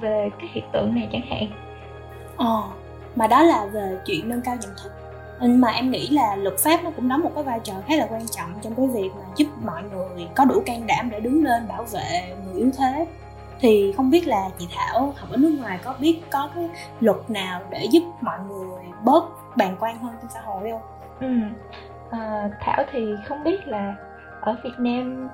về 0.00 0.30
cái 0.38 0.48
hiện 0.52 0.64
tượng 0.72 0.94
này 0.94 1.08
chẳng 1.12 1.26
hạn 1.30 1.46
ờ 2.36 2.62
mà 3.16 3.26
đó 3.26 3.42
là 3.42 3.66
về 3.66 3.98
chuyện 4.06 4.28
nâng 4.28 4.40
cao 4.40 4.56
nhận 4.60 4.70
thức 4.82 4.92
mà 5.48 5.68
em 5.68 5.90
nghĩ 5.90 6.08
là 6.08 6.36
luật 6.36 6.54
pháp 6.58 6.84
nó 6.84 6.90
cũng 6.96 7.08
đóng 7.08 7.20
một 7.22 7.30
cái 7.34 7.44
vai 7.44 7.60
trò 7.64 7.74
khá 7.86 7.96
là 7.96 8.06
quan 8.10 8.26
trọng 8.26 8.50
trong 8.62 8.74
cái 8.74 8.86
việc 8.86 9.10
mà 9.16 9.24
giúp 9.36 9.46
mọi 9.64 9.82
người 9.82 10.28
có 10.34 10.44
đủ 10.44 10.62
can 10.66 10.86
đảm 10.86 11.10
để 11.10 11.20
đứng 11.20 11.44
lên 11.44 11.68
bảo 11.68 11.84
vệ 11.84 12.34
người 12.44 12.54
yếu 12.54 12.70
thế 12.78 13.06
thì 13.60 13.92
không 13.96 14.10
biết 14.10 14.26
là 14.26 14.50
chị 14.58 14.68
Thảo 14.76 15.14
học 15.16 15.30
ở 15.30 15.36
nước 15.36 15.56
ngoài 15.60 15.78
có 15.84 15.94
biết 16.00 16.20
có 16.30 16.50
cái 16.54 16.68
luật 17.00 17.30
nào 17.30 17.60
để 17.70 17.86
giúp 17.90 18.02
mọi 18.20 18.38
người 18.48 18.84
bớt 19.04 19.24
bàng 19.56 19.76
quan 19.80 19.98
hơn 19.98 20.14
trong 20.20 20.30
xã 20.34 20.40
hội 20.40 20.70
không? 20.70 20.82
Ừ. 21.20 21.28
À, 22.10 22.50
Thảo 22.60 22.84
thì 22.92 23.06
không 23.26 23.44
biết 23.44 23.68
là 23.68 23.94
ở 24.42 24.56
Việt 24.62 24.74
Nam 24.78 25.28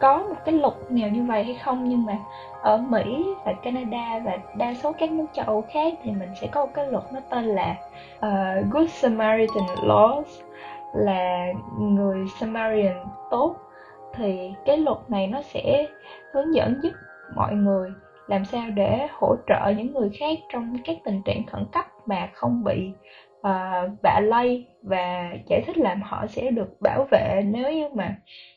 có 0.00 0.18
một 0.18 0.36
cái 0.44 0.54
luật 0.54 0.74
nào 0.90 1.08
như 1.08 1.24
vậy 1.24 1.44
hay 1.44 1.54
không? 1.54 1.88
Nhưng 1.88 2.06
mà 2.06 2.16
ở 2.62 2.76
Mỹ 2.76 3.24
và 3.44 3.52
Canada 3.52 4.18
và 4.24 4.38
đa 4.56 4.74
số 4.74 4.92
các 4.92 5.12
nước 5.12 5.26
châu 5.32 5.44
Âu 5.44 5.64
khác 5.72 5.94
thì 6.02 6.10
mình 6.10 6.28
sẽ 6.40 6.46
có 6.46 6.64
một 6.64 6.70
cái 6.74 6.86
luật 6.86 7.04
nó 7.12 7.20
tên 7.30 7.44
là 7.44 7.76
uh, 8.16 8.72
Good 8.72 8.90
Samaritan 8.90 9.64
Laws 9.82 10.24
là 10.94 11.46
người 11.78 12.26
Samaritan 12.40 13.06
tốt. 13.30 13.56
Thì 14.14 14.52
cái 14.64 14.78
luật 14.78 14.98
này 15.08 15.26
nó 15.26 15.42
sẽ 15.42 15.86
hướng 16.32 16.54
dẫn 16.54 16.80
giúp 16.82 16.92
mọi 17.34 17.54
người 17.54 17.90
làm 18.26 18.44
sao 18.44 18.70
để 18.74 19.06
hỗ 19.12 19.36
trợ 19.46 19.70
những 19.76 19.94
người 19.94 20.10
khác 20.18 20.38
trong 20.52 20.76
các 20.84 20.96
tình 21.04 21.22
trạng 21.22 21.46
khẩn 21.46 21.64
cấp 21.72 21.84
mà 22.06 22.28
không 22.34 22.64
bị 22.64 22.92
Ờ, 23.44 23.84
uh, 23.84 24.02
vạ 24.02 24.20
lây 24.20 24.66
và 24.82 25.30
giải 25.46 25.62
thích 25.66 25.78
làm 25.78 26.02
họ 26.02 26.26
sẽ 26.26 26.50
được 26.50 26.80
bảo 26.80 27.06
vệ 27.10 27.42
nếu 27.46 27.72
như 27.72 27.88
mà 27.94 28.16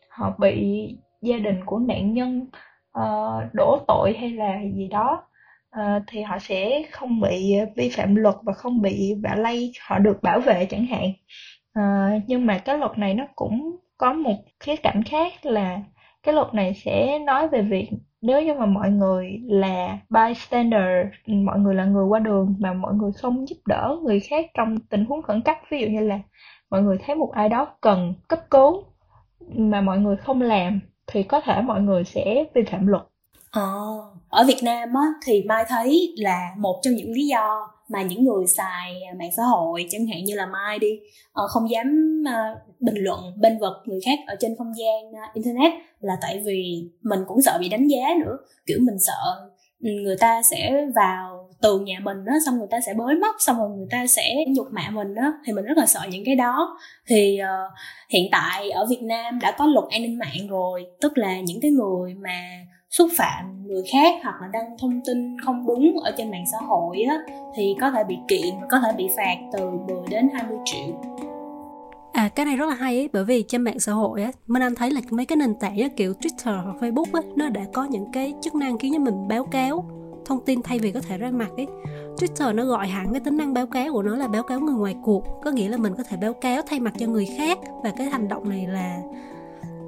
họ 0.10 0.36
bị 0.40 0.88
gia 1.22 1.38
đình 1.38 1.66
của 1.66 1.80
nạn 1.80 2.14
nhân 2.14 2.48
uh, 3.00 3.54
đổ 3.54 3.80
tội 3.88 4.14
hay 4.20 4.30
là 4.32 4.60
gì 4.76 4.88
đó. 4.88 5.24
Uh, 5.80 6.04
thì 6.08 6.22
họ 6.22 6.40
sẽ 6.40 6.84
không 6.92 7.22
bị 7.22 7.56
vi 7.76 7.90
phạm 7.90 8.16
luật 8.16 8.36
và 8.44 8.54
không 8.54 8.82
bị 8.82 9.16
vạ 9.24 9.36
lây 9.36 9.72
họ 9.88 10.00
được 10.00 10.24
bảo 10.24 10.40
vệ 10.40 10.66
chẳng 10.66 10.86
hạn. 10.86 11.12
Uh, 11.80 12.24
nhưng 12.28 12.46
mà 12.46 12.58
cái 12.58 12.78
luật 12.78 12.98
này 12.98 13.14
nó 13.14 13.26
cũng 13.36 13.78
có 13.98 14.14
một 14.14 14.38
khía 14.60 14.76
cạnh 14.76 15.04
khác 15.04 15.46
là 15.46 15.80
cái 16.28 16.36
luật 16.36 16.54
này 16.54 16.74
sẽ 16.74 17.20
nói 17.20 17.48
về 17.48 17.62
việc 17.62 17.90
nếu 18.22 18.42
như 18.42 18.54
mà 18.54 18.66
mọi 18.66 18.90
người 18.90 19.42
là 19.48 19.98
bystander, 20.10 21.08
mọi 21.28 21.60
người 21.60 21.76
là 21.76 21.86
người 21.86 22.06
qua 22.06 22.20
đường 22.20 22.56
mà 22.60 22.74
mọi 22.74 22.94
người 22.94 23.12
không 23.12 23.48
giúp 23.48 23.58
đỡ 23.66 23.98
người 24.04 24.20
khác 24.20 24.46
trong 24.54 24.78
tình 24.80 25.06
huống 25.06 25.22
khẩn 25.22 25.42
cấp, 25.42 25.58
ví 25.70 25.82
dụ 25.82 25.88
như 25.88 26.00
là 26.00 26.20
mọi 26.70 26.82
người 26.82 26.98
thấy 27.06 27.16
một 27.16 27.32
ai 27.34 27.50
đó 27.50 27.68
cần 27.82 28.14
cấp 28.28 28.40
cứu 28.50 28.84
mà 29.48 29.82
mọi 29.82 29.98
người 30.00 30.18
không 30.18 30.42
làm, 30.42 30.80
thì 31.08 31.24
có 31.24 31.42
thể 31.42 31.62
mọi 31.62 31.82
người 31.82 32.04
sẽ 32.04 32.44
vi 32.54 32.64
phạm 32.64 32.88
luật. 32.88 33.04
Ờ, 33.58 33.72
ở 34.30 34.44
Việt 34.44 34.64
Nam 34.64 34.94
á, 34.94 35.02
thì 35.26 35.44
Mai 35.44 35.66
thấy 35.68 36.14
là 36.18 36.50
một 36.58 36.80
trong 36.84 36.96
những 36.96 37.12
lý 37.12 37.28
do 37.28 37.72
mà 37.90 38.02
những 38.02 38.26
người 38.26 38.48
xài 38.48 38.94
mạng 39.20 39.30
xã 39.38 39.44
hội 39.44 39.88
chẳng 39.90 40.08
hạn 40.08 40.24
như 40.24 40.36
là 40.36 40.46
Mai 40.46 40.80
đi 40.80 41.00
ờ, 41.34 41.48
không 41.48 41.70
dám 41.70 42.24
ờ, 42.28 42.56
bình 42.80 42.96
luận 42.98 43.20
bên 43.38 43.60
vực 43.60 43.74
người 43.86 44.00
khác 44.06 44.20
ở 44.28 44.36
trên 44.40 44.56
không 44.58 44.74
gian 44.78 45.22
ờ, 45.22 45.22
internet 45.34 45.72
là 46.00 46.18
tại 46.22 46.42
vì 46.46 46.90
mình 47.02 47.20
cũng 47.28 47.42
sợ 47.42 47.58
bị 47.62 47.70
đánh 47.70 47.88
giá 47.88 48.08
nữa. 48.26 48.38
Kiểu 48.66 48.78
mình 48.82 49.00
sợ 49.00 49.50
người 49.80 50.18
ta 50.18 50.42
sẽ 50.44 50.86
vào 50.96 51.50
từ 51.62 51.80
nhà 51.80 52.00
mình 52.04 52.26
đó 52.26 52.34
xong 52.46 52.58
người 52.58 52.68
ta 52.72 52.80
sẽ 52.86 52.94
bới 52.94 53.16
móc 53.16 53.36
xong 53.40 53.58
rồi 53.58 53.70
người 53.70 53.88
ta 53.92 54.08
sẽ 54.08 54.36
nhục 54.48 54.68
mạ 54.72 54.90
mình 54.90 55.16
đó 55.16 55.34
thì 55.46 55.54
mình 55.54 55.66
rất 55.66 55.78
là 55.78 55.86
sợ 55.86 56.00
những 56.12 56.26
cái 56.26 56.36
đó. 56.36 56.78
Thì 57.08 57.40
uh, 57.42 57.74
hiện 58.10 58.30
tại 58.32 58.70
ở 58.70 58.86
Việt 58.86 59.02
Nam 59.02 59.40
đã 59.42 59.52
có 59.52 59.66
luật 59.66 59.86
an 59.90 60.02
ninh 60.02 60.20
mạng 60.20 60.48
rồi 60.50 60.86
tức 61.02 61.18
là 61.18 61.40
những 61.40 61.62
cái 61.62 61.72
người 61.72 62.14
mà 62.14 62.66
xúc 62.90 63.10
phạm 63.18 63.68
người 63.68 63.84
khác 63.92 64.14
hoặc 64.24 64.36
là 64.42 64.48
đăng 64.54 64.78
thông 64.82 65.02
tin 65.06 65.38
không 65.46 65.68
đúng 65.68 66.00
ở 66.04 66.12
trên 66.18 66.32
mạng 66.32 66.46
xã 66.52 66.58
hội 66.68 67.02
á 67.02 67.18
thì 67.56 67.76
có 67.82 67.92
thể 67.92 68.04
bị 68.04 68.18
kiện 68.28 68.62
và 68.62 68.68
có 68.72 68.80
thể 68.80 68.92
bị 68.98 69.08
phạt 69.18 69.36
từ 69.54 69.70
10 69.88 69.98
đến 70.10 70.30
20 70.34 70.58
triệu 70.66 70.96
À 72.14 72.30
cái 72.30 72.46
này 72.46 72.56
rất 72.56 72.66
là 72.70 72.76
hay 72.76 72.98
ấy, 72.98 73.10
bởi 73.14 73.26
vì 73.26 73.44
trên 73.48 73.62
mạng 73.62 73.80
xã 73.80 73.92
hội 73.92 74.24
á, 74.24 74.32
Minh 74.48 74.64
Anh 74.64 74.76
thấy 74.76 74.92
là 74.92 75.02
mấy 75.10 75.26
cái 75.26 75.36
nền 75.36 75.56
tảng 75.56 75.80
á, 75.80 75.88
kiểu 75.96 76.14
Twitter 76.14 76.64
hoặc 76.64 76.76
Facebook 76.80 77.06
á, 77.14 77.22
nó 77.36 77.50
đã 77.50 77.62
có 77.74 77.84
những 77.84 78.12
cái 78.14 78.34
chức 78.42 78.56
năng 78.56 78.78
khiến 78.78 78.94
cho 78.94 79.00
mình 79.00 79.28
báo 79.28 79.44
cáo 79.46 79.86
thông 80.26 80.46
tin 80.46 80.62
thay 80.62 80.80
vì 80.80 80.92
có 80.92 81.02
thể 81.02 81.18
ra 81.18 81.32
mặt 81.32 81.50
ấy. 81.58 81.68
Twitter 82.18 82.56
nó 82.56 82.66
gọi 82.66 82.88
hẳn 82.88 83.12
cái 83.12 83.20
tính 83.20 83.38
năng 83.38 83.54
báo 83.54 83.66
cáo 83.66 83.94
của 83.94 84.04
nó 84.04 84.16
là 84.16 84.28
báo 84.28 84.44
cáo 84.44 84.60
người 84.60 84.76
ngoài 84.76 84.96
cuộc, 85.04 85.24
có 85.44 85.52
nghĩa 85.52 85.70
là 85.70 85.78
mình 85.78 85.94
có 85.98 86.04
thể 86.04 86.18
báo 86.18 86.34
cáo 86.34 86.62
thay 86.62 86.80
mặt 86.80 86.94
cho 86.98 87.08
người 87.08 87.28
khác 87.38 87.60
và 87.84 87.94
cái 87.98 88.10
hành 88.10 88.28
động 88.28 88.50
này 88.50 88.68
là 88.68 89.02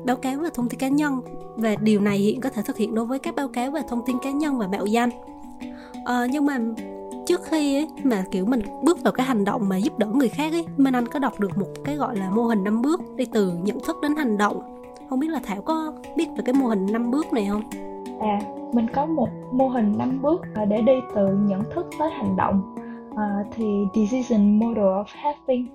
báo 0.06 0.16
cáo 0.16 0.38
về 0.38 0.50
thông 0.54 0.70
tin 0.70 0.80
cá 0.80 0.88
nhân. 0.88 1.22
Và 1.56 1.76
điều 1.76 2.02
này 2.02 2.18
hiện 2.18 2.42
có 2.42 2.50
thể 2.50 2.62
thực 2.66 2.78
hiện 2.78 2.96
đối 2.96 3.06
với 3.06 3.20
các 3.20 3.36
báo 3.36 3.48
cáo 3.48 3.72
về 3.72 3.82
thông 3.88 4.02
tin 4.06 4.18
cá 4.24 4.32
nhân 4.32 4.58
và 4.58 4.68
mạo 4.68 4.86
danh. 4.86 5.10
À, 6.06 6.28
nhưng 6.32 6.46
mà 6.46 6.60
trước 7.26 7.42
khi 7.44 7.76
ấy, 7.76 7.88
mà 8.04 8.24
kiểu 8.32 8.46
mình 8.46 8.62
bước 8.84 9.04
vào 9.04 9.14
cái 9.14 9.26
hành 9.26 9.46
động 9.46 9.70
mà 9.70 9.78
giúp 9.78 10.00
đỡ 10.00 10.08
người 10.08 10.30
khác 10.30 10.52
ấy 10.52 10.66
Minh 10.78 10.96
Anh 10.96 11.08
có 11.08 11.20
đọc 11.20 11.40
được 11.40 11.58
một 11.58 11.68
cái 11.84 11.96
gọi 11.96 12.18
là 12.18 12.30
mô 12.30 12.44
hình 12.44 12.64
năm 12.64 12.82
bước 12.82 13.02
đi 13.16 13.26
từ 13.26 13.54
nhận 13.64 13.80
thức 13.80 13.98
đến 14.02 14.16
hành 14.16 14.38
động. 14.38 14.84
Không 15.10 15.20
biết 15.20 15.28
là 15.28 15.40
Thảo 15.44 15.62
có 15.62 15.94
biết 16.16 16.28
về 16.38 16.44
cái 16.46 16.54
mô 16.54 16.68
hình 16.68 16.86
năm 16.92 17.12
bước 17.12 17.34
này 17.34 17.48
không? 17.50 17.62
À, 18.20 18.40
mình 18.74 18.88
có 18.94 19.06
một 19.06 19.30
mô 19.52 19.68
hình 19.68 19.98
năm 19.98 20.22
bước 20.22 20.42
à, 20.56 20.66
để 20.66 20.82
đi 20.82 20.94
từ 21.16 21.28
nhận 21.28 21.64
thức 21.76 21.86
tới 22.00 22.10
hành 22.12 22.36
động. 22.38 22.76
À, 23.16 23.44
thì 23.56 23.66
decision 23.96 24.60
model 24.60 24.84
of 24.84 25.04
having 25.08 25.68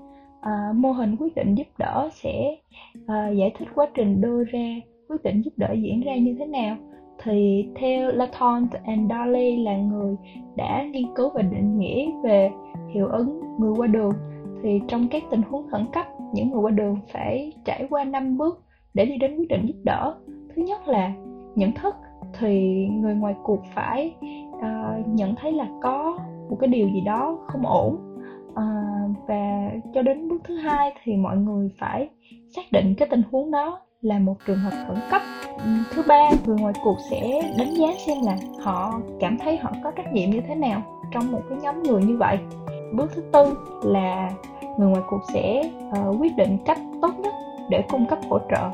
à, 0.44 0.72
mô 0.74 0.92
hình 0.92 1.16
quyết 1.16 1.34
định 1.34 1.54
giúp 1.54 1.66
đỡ 1.78 2.08
sẽ 2.12 2.56
à, 3.06 3.28
giải 3.28 3.52
thích 3.58 3.68
quá 3.74 3.86
trình 3.94 4.20
đưa 4.20 4.44
ra 4.44 4.80
quyết 5.08 5.22
định 5.22 5.42
giúp 5.42 5.52
đỡ 5.56 5.72
diễn 5.72 6.00
ra 6.00 6.16
như 6.16 6.36
thế 6.38 6.46
nào. 6.46 6.76
Thì 7.22 7.66
theo 7.76 8.12
Laton 8.12 8.66
and 8.84 9.10
Darley 9.10 9.56
là 9.56 9.76
người 9.76 10.16
đã 10.56 10.82
nghiên 10.82 11.04
cứu 11.14 11.30
và 11.34 11.42
định 11.42 11.78
nghĩa 11.78 12.10
về 12.22 12.50
hiệu 12.94 13.08
ứng 13.08 13.40
người 13.58 13.72
qua 13.76 13.86
đường. 13.86 14.12
Thì 14.62 14.80
trong 14.88 15.08
các 15.08 15.22
tình 15.30 15.42
huống 15.42 15.68
khẩn 15.68 15.86
cấp 15.92 16.06
những 16.32 16.50
người 16.50 16.60
qua 16.60 16.70
đường 16.70 16.96
phải 17.12 17.52
trải 17.64 17.86
qua 17.90 18.04
5 18.04 18.38
bước 18.38 18.62
để 18.94 19.04
đi 19.04 19.16
đến 19.16 19.36
quyết 19.36 19.48
định 19.48 19.66
giúp 19.66 19.76
đỡ. 19.84 20.14
Thứ 20.56 20.62
nhất 20.62 20.88
là 20.88 21.12
nhận 21.54 21.72
thức 21.72 21.94
thì 22.38 22.86
người 22.88 23.14
ngoài 23.14 23.34
cuộc 23.42 23.60
phải 23.74 24.14
uh, 24.48 25.08
nhận 25.08 25.34
thấy 25.34 25.52
là 25.52 25.68
có 25.82 26.18
một 26.50 26.56
cái 26.60 26.68
điều 26.68 26.88
gì 26.88 27.00
đó 27.00 27.38
không 27.46 27.66
ổn 27.66 28.13
à, 28.54 28.64
và 29.26 29.70
cho 29.94 30.02
đến 30.02 30.28
bước 30.28 30.40
thứ 30.44 30.56
hai 30.56 30.92
thì 31.04 31.16
mọi 31.16 31.36
người 31.36 31.70
phải 31.78 32.08
xác 32.56 32.72
định 32.72 32.94
cái 32.98 33.08
tình 33.08 33.22
huống 33.30 33.50
đó 33.50 33.80
là 34.02 34.18
một 34.18 34.34
trường 34.46 34.58
hợp 34.58 34.70
khẩn 34.88 34.96
cấp. 35.10 35.22
Ừ, 35.64 35.70
thứ 35.90 36.02
ba 36.08 36.30
người 36.46 36.56
ngoài 36.60 36.74
cuộc 36.84 36.96
sẽ 37.10 37.52
đánh 37.58 37.74
giá 37.74 37.88
xem 38.06 38.16
là 38.22 38.36
họ 38.60 39.00
cảm 39.20 39.38
thấy 39.38 39.56
họ 39.56 39.72
có 39.84 39.90
trách 39.90 40.12
nhiệm 40.12 40.30
như 40.30 40.40
thế 40.48 40.54
nào 40.54 40.82
trong 41.12 41.32
một 41.32 41.40
cái 41.48 41.58
nhóm 41.62 41.82
người 41.82 42.02
như 42.02 42.16
vậy. 42.16 42.38
Bước 42.94 43.10
thứ 43.14 43.22
tư 43.32 43.56
là 43.82 44.30
người 44.78 44.88
ngoài 44.88 45.02
cuộc 45.10 45.20
sẽ 45.32 45.70
uh, 45.88 46.20
quyết 46.20 46.36
định 46.36 46.58
cách 46.64 46.78
tốt 47.02 47.18
nhất 47.18 47.34
để 47.70 47.82
cung 47.88 48.06
cấp 48.06 48.18
hỗ 48.30 48.38
trợ. 48.50 48.70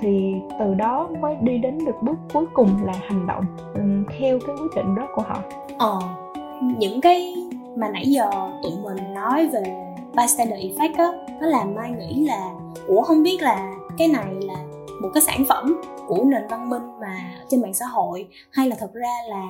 Thì 0.00 0.34
từ 0.58 0.74
đó 0.74 1.08
mới 1.20 1.36
đi 1.40 1.58
đến 1.58 1.78
được 1.86 2.02
bước 2.02 2.18
cuối 2.32 2.46
cùng 2.54 2.68
là 2.84 2.92
hành 3.08 3.26
động 3.26 3.44
um, 3.74 4.04
theo 4.18 4.38
cái 4.46 4.56
quyết 4.56 4.70
định 4.76 4.94
đó 4.94 5.08
của 5.14 5.22
họ. 5.22 5.42
Ờ 5.78 5.98
những 6.78 7.00
cái 7.00 7.34
mà 7.76 7.88
nãy 7.88 8.04
giờ 8.06 8.30
tụi 8.62 8.72
mình 8.82 9.14
nói 9.14 9.46
về 9.46 9.62
bystander 10.16 10.58
effect 10.60 10.94
á 10.96 11.12
nó 11.40 11.46
làm 11.46 11.74
mai 11.74 11.90
nghĩ 11.90 12.26
là 12.26 12.50
ủa 12.86 13.02
không 13.02 13.22
biết 13.22 13.42
là 13.42 13.74
cái 13.98 14.08
này 14.08 14.34
là 14.40 14.56
một 15.02 15.08
cái 15.14 15.22
sản 15.22 15.44
phẩm 15.48 15.80
của 16.06 16.24
nền 16.24 16.42
văn 16.50 16.68
minh 16.70 16.82
mà 17.00 17.16
trên 17.48 17.62
mạng 17.62 17.74
xã 17.74 17.86
hội 17.86 18.28
hay 18.50 18.68
là 18.68 18.76
thật 18.78 18.92
ra 18.92 19.14
là 19.28 19.44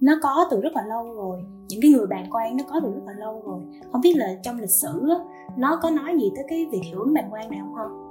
nó 0.00 0.14
có 0.22 0.46
từ 0.50 0.60
rất 0.60 0.72
là 0.76 0.82
lâu 0.82 1.14
rồi 1.14 1.42
những 1.68 1.80
cái 1.82 1.90
người 1.90 2.06
bàn 2.06 2.26
quan 2.30 2.56
nó 2.56 2.64
có 2.70 2.80
từ 2.82 2.92
rất 2.94 3.02
là 3.06 3.12
lâu 3.12 3.42
rồi. 3.46 3.60
Không 3.92 4.00
biết 4.00 4.16
là 4.16 4.34
trong 4.42 4.58
lịch 4.60 4.70
sử 4.82 5.08
á, 5.08 5.16
nó 5.56 5.78
có 5.82 5.90
nói 5.90 6.16
gì 6.20 6.30
tới 6.36 6.44
cái 6.48 6.66
việc 6.72 6.80
hiệu 6.84 6.98
ứng 6.98 7.14
bàn 7.14 7.28
quan 7.30 7.50
này 7.50 7.60
không 7.62 7.74
không 7.74 8.04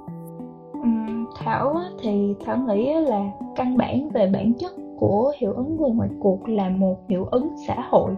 Thảo 1.38 1.76
thì 2.02 2.34
Thảo 2.44 2.56
nghĩ 2.56 2.94
là 2.94 3.30
căn 3.56 3.76
bản 3.76 4.08
về 4.08 4.30
bản 4.32 4.52
chất 4.58 4.72
của 4.98 5.32
hiệu 5.38 5.52
ứng 5.52 5.76
người 5.76 5.90
ngoài 5.90 6.08
cuộc 6.20 6.48
là 6.48 6.68
một 6.68 6.96
hiệu 7.08 7.24
ứng 7.24 7.48
xã 7.68 7.76
hội. 7.90 8.12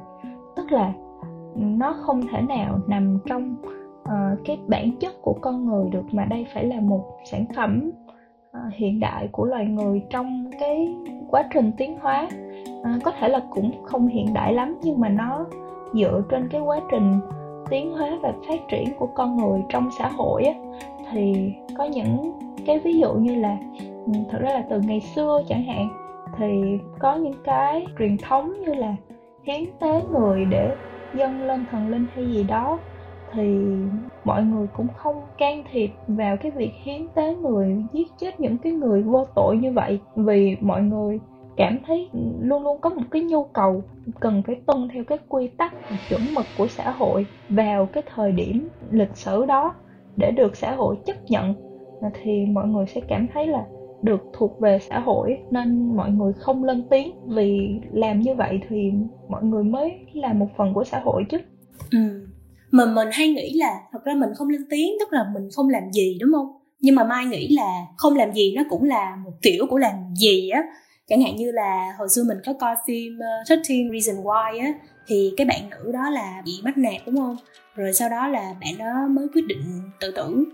Tức 0.56 0.72
là 0.72 0.92
nó 1.58 1.92
không 1.92 2.20
thể 2.32 2.40
nào 2.40 2.78
nằm 2.86 3.18
trong 3.26 3.56
uh, 4.02 4.38
cái 4.44 4.58
bản 4.68 4.90
chất 5.00 5.22
của 5.22 5.34
con 5.40 5.66
người 5.66 5.90
được 5.90 6.04
mà 6.12 6.24
đây 6.24 6.46
phải 6.54 6.64
là 6.64 6.80
một 6.80 7.04
sản 7.24 7.44
phẩm 7.56 7.90
uh, 8.50 8.74
hiện 8.74 9.00
đại 9.00 9.28
của 9.32 9.44
loài 9.44 9.66
người 9.66 10.02
trong 10.10 10.50
cái 10.60 10.94
quá 11.30 11.44
trình 11.54 11.72
tiến 11.76 11.98
hóa. 12.00 12.28
Uh, 12.80 13.02
có 13.04 13.10
thể 13.10 13.28
là 13.28 13.40
cũng 13.50 13.70
không 13.84 14.06
hiện 14.06 14.34
đại 14.34 14.52
lắm 14.54 14.76
nhưng 14.82 15.00
mà 15.00 15.08
nó 15.08 15.46
dựa 15.94 16.22
trên 16.30 16.48
cái 16.48 16.60
quá 16.60 16.80
trình 16.90 17.20
tiến 17.70 17.92
hóa 17.92 18.18
và 18.22 18.32
phát 18.48 18.60
triển 18.68 18.88
của 18.98 19.06
con 19.06 19.36
người 19.36 19.60
trong 19.68 19.90
xã 19.98 20.08
hội 20.08 20.44
á, 20.44 20.54
thì 21.10 21.52
có 21.78 21.84
những 21.84 22.32
cái 22.66 22.78
ví 22.78 22.98
dụ 22.98 23.12
như 23.12 23.34
là 23.34 23.56
ừ, 24.06 24.12
thực 24.30 24.40
ra 24.40 24.50
là 24.52 24.64
từ 24.70 24.80
ngày 24.80 25.00
xưa 25.00 25.42
chẳng 25.48 25.62
hạn 25.62 25.88
thì 26.36 26.78
có 26.98 27.14
những 27.14 27.42
cái 27.44 27.86
truyền 27.98 28.16
thống 28.16 28.52
như 28.60 28.74
là 28.74 28.96
hiến 29.44 29.64
tế 29.80 30.02
người 30.12 30.44
để 30.44 30.76
dâng 31.14 31.42
lên 31.42 31.64
thần 31.70 31.88
linh 31.88 32.06
hay 32.14 32.26
gì 32.26 32.44
đó, 32.44 32.78
thì 33.32 33.64
mọi 34.24 34.42
người 34.42 34.66
cũng 34.76 34.88
không 34.96 35.22
can 35.38 35.64
thiệp 35.72 35.90
vào 36.06 36.36
cái 36.36 36.50
việc 36.50 36.72
hiến 36.82 37.08
tế 37.14 37.34
người, 37.34 37.84
giết 37.92 38.08
chết 38.18 38.40
những 38.40 38.58
cái 38.58 38.72
người 38.72 39.02
vô 39.02 39.26
tội 39.34 39.56
như 39.56 39.72
vậy. 39.72 40.00
Vì 40.16 40.56
mọi 40.60 40.82
người 40.82 41.20
cảm 41.56 41.78
thấy 41.86 42.10
luôn 42.40 42.62
luôn 42.62 42.80
có 42.80 42.90
một 42.90 43.02
cái 43.10 43.22
nhu 43.22 43.44
cầu 43.44 43.82
cần 44.20 44.42
phải 44.46 44.54
tuân 44.66 44.88
theo 44.92 45.04
cái 45.04 45.18
quy 45.28 45.48
tắc 45.48 45.74
chuẩn 46.08 46.34
mực 46.34 46.46
của 46.56 46.66
xã 46.68 46.90
hội 46.90 47.26
vào 47.48 47.86
cái 47.86 48.02
thời 48.14 48.32
điểm 48.32 48.68
lịch 48.90 49.16
sử 49.16 49.46
đó 49.46 49.74
để 50.16 50.30
được 50.30 50.56
xã 50.56 50.74
hội 50.74 50.96
chấp 51.04 51.16
nhận. 51.28 51.54
Thì 52.22 52.46
mọi 52.46 52.66
người 52.66 52.86
sẽ 52.86 53.00
cảm 53.08 53.26
thấy 53.34 53.46
là 53.46 53.64
được 54.06 54.20
thuộc 54.32 54.60
về 54.60 54.78
xã 54.90 54.98
hội 54.98 55.38
nên 55.50 55.96
mọi 55.96 56.10
người 56.10 56.32
không 56.38 56.64
lên 56.64 56.86
tiếng. 56.90 57.14
Vì 57.28 57.80
làm 57.92 58.20
như 58.20 58.34
vậy 58.34 58.60
thì 58.68 58.76
mọi 59.28 59.44
người 59.44 59.64
mới 59.64 59.92
là 60.12 60.32
một 60.32 60.46
phần 60.56 60.74
của 60.74 60.84
xã 60.84 61.00
hội 61.04 61.22
chứ. 61.30 61.38
Ừ. 61.90 62.26
Mà 62.70 62.84
mình 62.86 63.08
hay 63.12 63.28
nghĩ 63.28 63.52
là 63.54 63.80
thật 63.92 64.04
ra 64.04 64.14
mình 64.14 64.30
không 64.36 64.48
lên 64.48 64.62
tiếng 64.70 64.92
tức 65.00 65.12
là 65.12 65.24
mình 65.34 65.48
không 65.56 65.68
làm 65.68 65.82
gì 65.92 66.18
đúng 66.20 66.32
không? 66.32 66.46
Nhưng 66.80 66.94
mà 66.94 67.04
mai 67.04 67.26
nghĩ 67.26 67.48
là 67.48 67.86
không 67.96 68.16
làm 68.16 68.32
gì 68.32 68.54
nó 68.56 68.62
cũng 68.70 68.84
là 68.84 69.16
một 69.24 69.32
kiểu 69.42 69.66
của 69.70 69.78
làm 69.78 69.94
gì 70.14 70.48
á. 70.48 70.62
Chẳng 71.08 71.22
hạn 71.22 71.36
như 71.36 71.52
là 71.52 71.92
hồi 71.98 72.08
xưa 72.08 72.24
mình 72.28 72.38
có 72.46 72.52
coi 72.52 72.74
phim 72.86 73.18
ờ, 73.48 73.54
uh, 73.54 73.70
13 73.70 73.92
Reason 73.92 74.24
Why 74.24 74.60
á 74.60 74.72
thì 75.06 75.32
cái 75.36 75.46
bạn 75.46 75.70
nữ 75.70 75.92
đó 75.92 76.10
là 76.10 76.42
bị 76.44 76.52
bắt 76.64 76.78
nạt 76.78 77.00
đúng 77.06 77.16
không? 77.16 77.36
Rồi 77.74 77.92
sau 77.92 78.08
đó 78.08 78.28
là 78.28 78.54
bạn 78.60 78.78
đó 78.78 79.08
mới 79.10 79.26
quyết 79.34 79.46
định 79.46 79.60
tự 80.00 80.10
tử. 80.10 80.44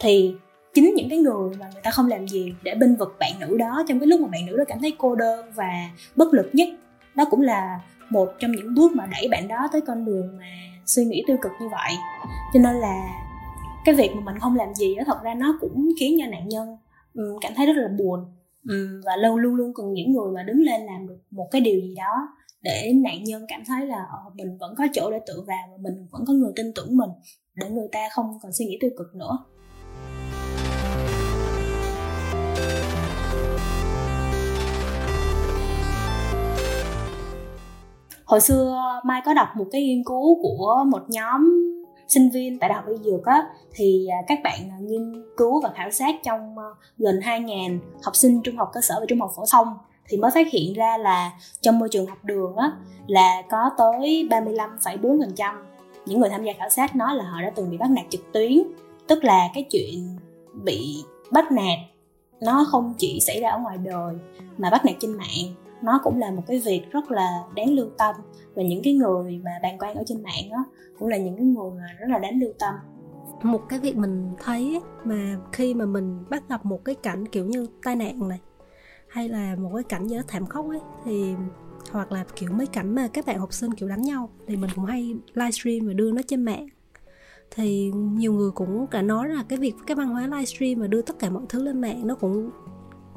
Thì 0.00 0.34
chính 0.74 0.94
những 0.94 1.08
cái 1.08 1.18
người 1.18 1.50
mà 1.60 1.70
người 1.72 1.82
ta 1.82 1.90
không 1.90 2.08
làm 2.08 2.28
gì 2.28 2.54
để 2.62 2.74
binh 2.74 2.96
vực 2.96 3.16
bạn 3.20 3.32
nữ 3.40 3.56
đó. 3.56 3.84
Trong 3.88 4.00
cái 4.00 4.06
lúc 4.06 4.20
mà 4.20 4.28
bạn 4.28 4.46
nữ 4.46 4.56
đó 4.56 4.64
cảm 4.68 4.78
thấy 4.80 4.94
cô 4.98 5.14
đơn 5.14 5.52
và 5.54 5.90
bất 6.16 6.34
lực 6.34 6.50
nhất, 6.52 6.68
đó 7.14 7.24
cũng 7.30 7.40
là 7.40 7.80
một 8.10 8.28
trong 8.38 8.52
những 8.52 8.74
bước 8.74 8.92
mà 8.92 9.06
đẩy 9.06 9.28
bạn 9.28 9.48
đó 9.48 9.68
tới 9.72 9.80
con 9.80 10.04
đường 10.04 10.38
mà 10.38 10.46
suy 10.86 11.04
nghĩ 11.04 11.24
tiêu 11.26 11.36
cực 11.42 11.52
như 11.60 11.68
vậy. 11.68 11.92
Cho 12.54 12.60
nên 12.60 12.74
là 12.74 13.22
cái 13.84 13.94
việc 13.94 14.10
mà 14.14 14.20
mình 14.24 14.38
không 14.40 14.56
làm 14.56 14.74
gì 14.74 14.94
đó 14.94 15.02
thật 15.06 15.22
ra 15.22 15.34
nó 15.34 15.58
cũng 15.60 15.88
khiến 16.00 16.18
cho 16.20 16.30
nạn 16.30 16.48
nhân 16.48 16.76
ừ, 17.14 17.36
cảm 17.40 17.52
thấy 17.56 17.66
rất 17.66 17.76
là 17.76 17.88
buồn 17.98 18.20
ừ, 18.68 19.00
và 19.04 19.16
lâu 19.16 19.38
luôn 19.38 19.54
luôn 19.54 19.74
cần 19.74 19.92
những 19.92 20.12
người 20.12 20.32
mà 20.34 20.42
đứng 20.42 20.60
lên 20.60 20.80
làm 20.80 21.08
được 21.08 21.18
một 21.30 21.48
cái 21.50 21.60
điều 21.60 21.80
gì 21.80 21.94
đó 21.94 22.28
để 22.62 22.92
nạn 23.04 23.24
nhân 23.24 23.44
cảm 23.48 23.62
thấy 23.66 23.86
là 23.86 24.06
ờ, 24.10 24.30
mình 24.34 24.58
vẫn 24.60 24.74
có 24.78 24.86
chỗ 24.92 25.10
để 25.10 25.20
tự 25.26 25.42
vào 25.46 25.68
và 25.70 25.76
mình 25.80 26.06
vẫn 26.10 26.24
có 26.26 26.32
người 26.32 26.52
tin 26.56 26.72
tưởng 26.74 26.96
mình, 26.96 27.10
để 27.54 27.70
người 27.70 27.88
ta 27.92 28.08
không 28.12 28.38
còn 28.42 28.52
suy 28.52 28.66
nghĩ 28.66 28.78
tiêu 28.80 28.90
cực 28.98 29.14
nữa. 29.14 29.38
Hồi 38.32 38.40
xưa 38.40 39.00
mai 39.04 39.22
có 39.24 39.34
đọc 39.34 39.48
một 39.56 39.64
cái 39.72 39.82
nghiên 39.82 40.04
cứu 40.04 40.42
của 40.42 40.84
một 40.86 41.02
nhóm 41.08 41.62
sinh 42.08 42.30
viên 42.30 42.58
tại 42.58 42.68
đại 42.68 42.76
học 42.76 42.84
y 42.88 42.96
dược 42.96 43.24
á 43.24 43.46
thì 43.74 44.06
à, 44.06 44.18
các 44.26 44.38
bạn 44.44 44.70
à, 44.70 44.76
nghiên 44.80 45.24
cứu 45.36 45.60
và 45.60 45.72
khảo 45.74 45.90
sát 45.90 46.14
trong 46.22 46.58
à, 46.58 46.68
gần 46.98 47.20
2.000 47.20 47.78
học 48.02 48.16
sinh 48.16 48.40
trung 48.44 48.56
học 48.56 48.70
cơ 48.72 48.80
sở 48.80 48.94
và 49.00 49.06
trung 49.08 49.20
học 49.20 49.32
phổ 49.36 49.44
thông 49.52 49.66
thì 50.08 50.16
mới 50.16 50.30
phát 50.30 50.46
hiện 50.52 50.74
ra 50.74 50.98
là 50.98 51.30
trong 51.60 51.78
môi 51.78 51.88
trường 51.88 52.06
học 52.06 52.18
đường 52.24 52.56
á 52.56 52.72
là 53.06 53.42
có 53.50 53.70
tới 53.78 54.28
35,4% 54.30 55.54
những 56.06 56.20
người 56.20 56.30
tham 56.30 56.44
gia 56.44 56.52
khảo 56.58 56.68
sát 56.70 56.96
nói 56.96 57.16
là 57.16 57.24
họ 57.24 57.42
đã 57.42 57.52
từng 57.54 57.70
bị 57.70 57.76
bắt 57.76 57.90
nạt 57.90 58.04
trực 58.10 58.32
tuyến. 58.32 58.62
Tức 59.06 59.24
là 59.24 59.48
cái 59.54 59.64
chuyện 59.70 60.18
bị 60.64 60.96
bắt 61.30 61.52
nạt 61.52 61.78
nó 62.40 62.66
không 62.70 62.94
chỉ 62.98 63.20
xảy 63.20 63.40
ra 63.40 63.50
ở 63.50 63.58
ngoài 63.58 63.78
đời 63.78 64.14
mà 64.58 64.70
bắt 64.70 64.84
nạt 64.84 64.94
trên 65.00 65.12
mạng 65.16 65.61
nó 65.82 66.00
cũng 66.04 66.18
là 66.18 66.30
một 66.30 66.42
cái 66.46 66.62
việc 66.66 66.82
rất 66.90 67.10
là 67.10 67.44
đáng 67.56 67.74
lưu 67.74 67.86
tâm. 67.98 68.14
Và 68.54 68.62
những 68.62 68.80
cái 68.84 68.94
người 68.94 69.40
mà 69.44 69.50
bàn 69.62 69.78
quan 69.78 69.94
ở 69.94 70.02
trên 70.06 70.22
mạng 70.22 70.50
đó 70.50 70.64
cũng 70.98 71.08
là 71.08 71.16
những 71.16 71.36
cái 71.36 71.46
người 71.46 71.70
mà 71.70 71.86
rất 71.98 72.06
là 72.08 72.18
đáng 72.18 72.40
lưu 72.40 72.52
tâm. 72.58 72.74
Một 73.42 73.60
cái 73.68 73.78
việc 73.78 73.96
mình 73.96 74.30
thấy 74.44 74.80
mà 75.04 75.36
khi 75.52 75.74
mà 75.74 75.86
mình 75.86 76.24
bắt 76.30 76.48
gặp 76.48 76.64
một 76.64 76.84
cái 76.84 76.94
cảnh 76.94 77.28
kiểu 77.28 77.46
như 77.46 77.66
tai 77.84 77.96
nạn 77.96 78.28
này, 78.28 78.40
hay 79.08 79.28
là 79.28 79.56
một 79.56 79.70
cái 79.74 79.82
cảnh 79.82 80.08
gì 80.08 80.16
đó 80.16 80.22
thảm 80.28 80.46
khốc 80.46 80.68
ấy, 80.68 80.80
thì 81.04 81.34
hoặc 81.90 82.12
là 82.12 82.24
kiểu 82.36 82.52
mấy 82.52 82.66
cảnh 82.66 82.94
mà 82.94 83.08
các 83.08 83.26
bạn 83.26 83.38
học 83.38 83.52
sinh 83.52 83.74
kiểu 83.74 83.88
đánh 83.88 84.02
nhau, 84.02 84.30
thì 84.46 84.56
mình 84.56 84.70
cũng 84.74 84.84
hay 84.84 85.14
livestream 85.34 85.86
và 85.86 85.92
đưa 85.92 86.12
nó 86.12 86.22
trên 86.26 86.42
mạng. 86.42 86.66
Thì 87.50 87.90
nhiều 87.94 88.32
người 88.32 88.50
cũng 88.50 88.86
cả 88.86 89.02
nói 89.02 89.28
là 89.28 89.44
cái 89.48 89.58
việc, 89.58 89.74
cái 89.86 89.94
văn 89.94 90.08
hóa 90.08 90.26
livestream 90.26 90.80
và 90.80 90.86
đưa 90.86 91.02
tất 91.02 91.18
cả 91.18 91.30
mọi 91.30 91.42
thứ 91.48 91.62
lên 91.62 91.80
mạng 91.80 92.06
nó 92.06 92.14
cũng 92.14 92.50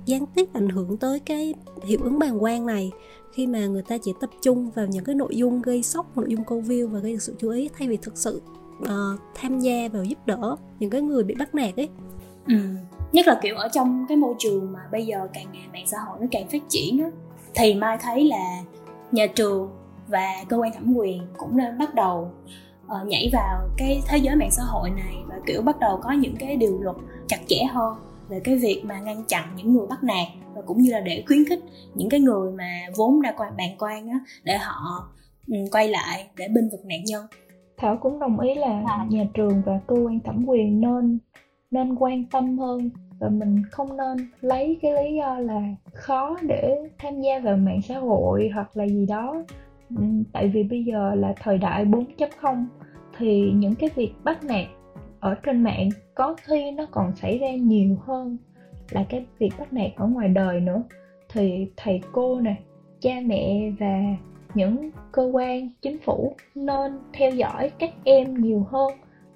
gián 0.06 0.26
tiếp 0.36 0.46
ảnh 0.54 0.70
hưởng 0.70 0.98
tới 0.98 1.20
cái 1.20 1.54
hiệu 1.84 2.00
ứng 2.04 2.20
bàn 2.20 2.44
quan 2.44 2.65
này 2.65 2.91
khi 3.34 3.48
mà 3.48 3.65
người 3.65 3.82
ta 3.82 3.98
chỉ 3.98 4.13
tập 4.22 4.30
trung 4.41 4.72
vào 4.72 4.86
những 4.86 5.04
cái 5.04 5.15
nội 5.15 5.36
dung 5.36 5.62
gây 5.62 5.84
sốc 5.84 6.18
nội 6.18 6.26
dung 6.30 6.44
câu 6.44 6.62
view 6.62 6.88
và 6.88 7.00
gây 7.00 7.12
được 7.12 7.22
sự 7.22 7.36
chú 7.39 7.50
ý 7.50 7.70
thay 7.78 7.88
vì 7.88 7.98
thực 7.98 8.18
sự 8.18 8.41
uh, 8.82 9.20
tham 9.36 9.60
gia 9.60 9.88
vào 9.94 10.04
giúp 10.04 10.18
đỡ 10.26 10.56
những 10.80 10.89
cái 10.89 11.02
người 11.02 11.24
bị 11.24 11.36
bắt 11.36 11.56
nạt 11.56 11.76
ấy 11.76 11.89
ừ. 12.48 12.56
nhất 13.12 13.28
là 13.28 13.39
kiểu 13.41 13.56
ở 13.56 13.68
trong 13.74 14.06
cái 14.10 14.18
môi 14.18 14.34
trường 14.39 14.74
mà 14.74 14.80
bây 14.91 15.06
giờ 15.06 15.28
càng 15.34 15.46
ngày 15.52 15.68
mạng 15.74 15.88
xã 15.88 15.98
hội 16.08 16.18
nó 16.22 16.28
càng 16.32 16.48
phát 16.50 16.62
triển 16.70 17.00
á 17.04 17.10
thì 17.54 17.74
mai 17.74 17.98
thấy 18.02 18.24
là 18.24 18.62
nhà 19.12 19.28
trường 19.28 19.70
và 20.08 20.44
cơ 20.50 20.58
quan 20.58 20.74
thẩm 20.74 20.96
quyền 20.96 21.22
cũng 21.38 21.58
nên 21.58 21.78
bắt 21.78 21.96
đầu 21.96 22.32
uh, 22.86 23.08
nhảy 23.08 23.30
vào 23.34 23.70
cái 23.78 24.02
thế 24.08 24.18
giới 24.18 24.36
mạng 24.36 24.52
xã 24.52 24.63
hội 24.63 24.89
này 24.89 25.15
và 25.28 25.36
kiểu 25.46 25.62
bắt 25.62 25.80
đầu 25.80 26.00
có 26.04 26.12
những 26.12 26.36
cái 26.36 26.56
điều 26.56 26.82
luật 26.82 26.96
chặt 27.28 27.39
chẽ 27.48 27.63
hơn 27.72 27.96
về 28.30 28.40
cái 28.44 28.56
việc 28.56 28.82
mà 28.86 29.00
ngăn 29.00 29.24
chặn 29.28 29.50
những 29.56 29.74
người 29.74 29.88
bắt 29.90 30.04
nạt 30.04 30.28
và 30.54 30.62
cũng 30.62 30.78
như 30.78 30.92
là 30.92 31.00
để 31.00 31.24
khuyến 31.28 31.46
khích 31.46 31.60
những 31.94 32.10
cái 32.10 32.20
người 32.20 32.52
mà 32.52 32.82
vốn 32.96 33.22
đã 33.22 33.34
quan 33.38 33.54
bàn 33.58 33.70
quan 33.80 34.10
á 34.10 34.20
để 34.44 34.58
họ 34.58 35.10
um, 35.48 35.68
quay 35.72 35.88
lại 35.88 36.28
để 36.38 36.48
binh 36.48 36.70
vực 36.72 36.86
nạn 36.86 37.04
nhân. 37.06 37.26
Thảo 37.78 37.98
cũng 38.02 38.20
đồng 38.20 38.40
ý 38.40 38.56
là 38.56 38.84
nhà 39.10 39.26
trường 39.34 39.62
và 39.66 39.80
cơ 39.88 39.96
quan 39.96 40.20
thẩm 40.20 40.46
quyền 40.48 40.82
nên 40.82 41.20
nên 41.72 41.96
quan 41.96 42.24
tâm 42.32 42.58
hơn 42.58 42.90
và 43.20 43.30
mình 43.30 43.64
không 43.72 43.98
nên 43.98 44.18
lấy 44.42 44.80
cái 44.82 44.92
lý 44.92 45.16
do 45.16 45.40
là 45.40 45.62
khó 45.94 46.38
để 46.42 46.76
tham 46.98 47.22
gia 47.22 47.40
vào 47.40 47.58
mạng 47.58 47.82
xã 47.82 48.00
hội 48.00 48.50
hoặc 48.54 48.78
là 48.78 48.88
gì 48.88 49.06
đó. 49.06 49.44
Tại 50.34 50.48
vì 50.48 50.64
bây 50.64 50.84
giờ 50.84 51.16
là 51.16 51.34
thời 51.42 51.58
đại 51.58 51.86
4.0 51.86 52.66
thì 53.18 53.52
những 53.56 53.76
cái 53.76 53.90
việc 53.96 54.14
bắt 54.24 54.44
nạt 54.44 54.66
ở 55.26 55.36
trên 55.44 55.64
mạng, 55.64 55.90
có 56.16 56.36
khi 56.42 56.72
nó 56.72 56.86
còn 56.92 57.16
xảy 57.16 57.38
ra 57.38 57.52
nhiều 57.52 57.98
hơn 58.06 58.38
là 58.92 59.06
cái 59.10 59.26
việc 59.40 59.50
bắt 59.60 59.74
nạt 59.74 59.92
ở 59.96 60.08
ngoài 60.08 60.30
đời 60.30 60.62
nữa. 60.62 60.84
Thì 61.34 61.68
thầy 61.78 62.02
cô 62.12 62.40
nè, 62.42 62.56
cha 63.02 63.12
mẹ 63.26 63.72
và 63.80 64.02
những 64.54 64.90
cơ 65.12 65.30
quan, 65.34 65.70
chính 65.82 65.98
phủ 66.00 66.34
nên 66.56 67.00
theo 67.14 67.32
dõi 67.32 67.72
các 67.80 67.92
em 68.04 68.34
nhiều 68.34 68.68
hơn 68.70 68.94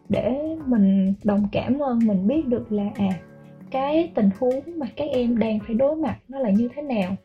để 0.09 0.57
mình 0.65 1.13
đồng 1.23 1.47
cảm 1.51 1.79
hơn, 1.79 1.99
mình 2.05 2.27
biết 2.27 2.47
được 2.47 2.71
là 2.71 2.89
à 2.95 3.09
cái 3.71 4.11
tình 4.15 4.29
huống 4.39 4.79
mà 4.79 4.87
các 4.95 5.07
em 5.11 5.39
đang 5.39 5.59
phải 5.59 5.75
đối 5.75 5.95
mặt 5.95 6.17
nó 6.27 6.39
là 6.39 6.49
như 6.49 6.69
thế 6.75 6.81
nào. 6.81 7.15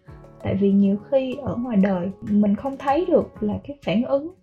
Tại 0.43 0.55
vì 0.55 0.73
nhiều 0.73 0.97
khi 1.11 1.37
ở 1.43 1.57
ngoài 1.57 1.77
đời 1.77 2.11
mình 2.31 2.55
không 2.55 2.77
thấy 2.77 3.05
được 3.09 3.43
là 3.43 3.55
cái 3.67 3.79
phản 3.87 4.03
ứng 4.03 4.35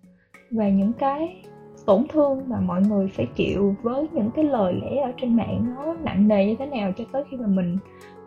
và 0.50 0.68
những 0.68 0.92
cái 0.92 1.42
tổn 1.86 2.04
thương 2.08 2.42
mà 2.48 2.60
mọi 2.60 2.82
người 2.82 3.08
phải 3.08 3.26
chịu 3.34 3.74
với 3.82 4.08
những 4.12 4.30
cái 4.30 4.44
lời 4.44 4.74
lẽ 4.82 5.02
ở 5.02 5.12
trên 5.16 5.36
mạng 5.36 5.74
nó 5.76 5.94
nặng 6.04 6.28
nề 6.28 6.46
như 6.46 6.56
thế 6.58 6.66
nào 6.66 6.92
cho 6.96 7.04
tới 7.12 7.24
khi 7.30 7.36
mà 7.36 7.46
mình 7.46 7.78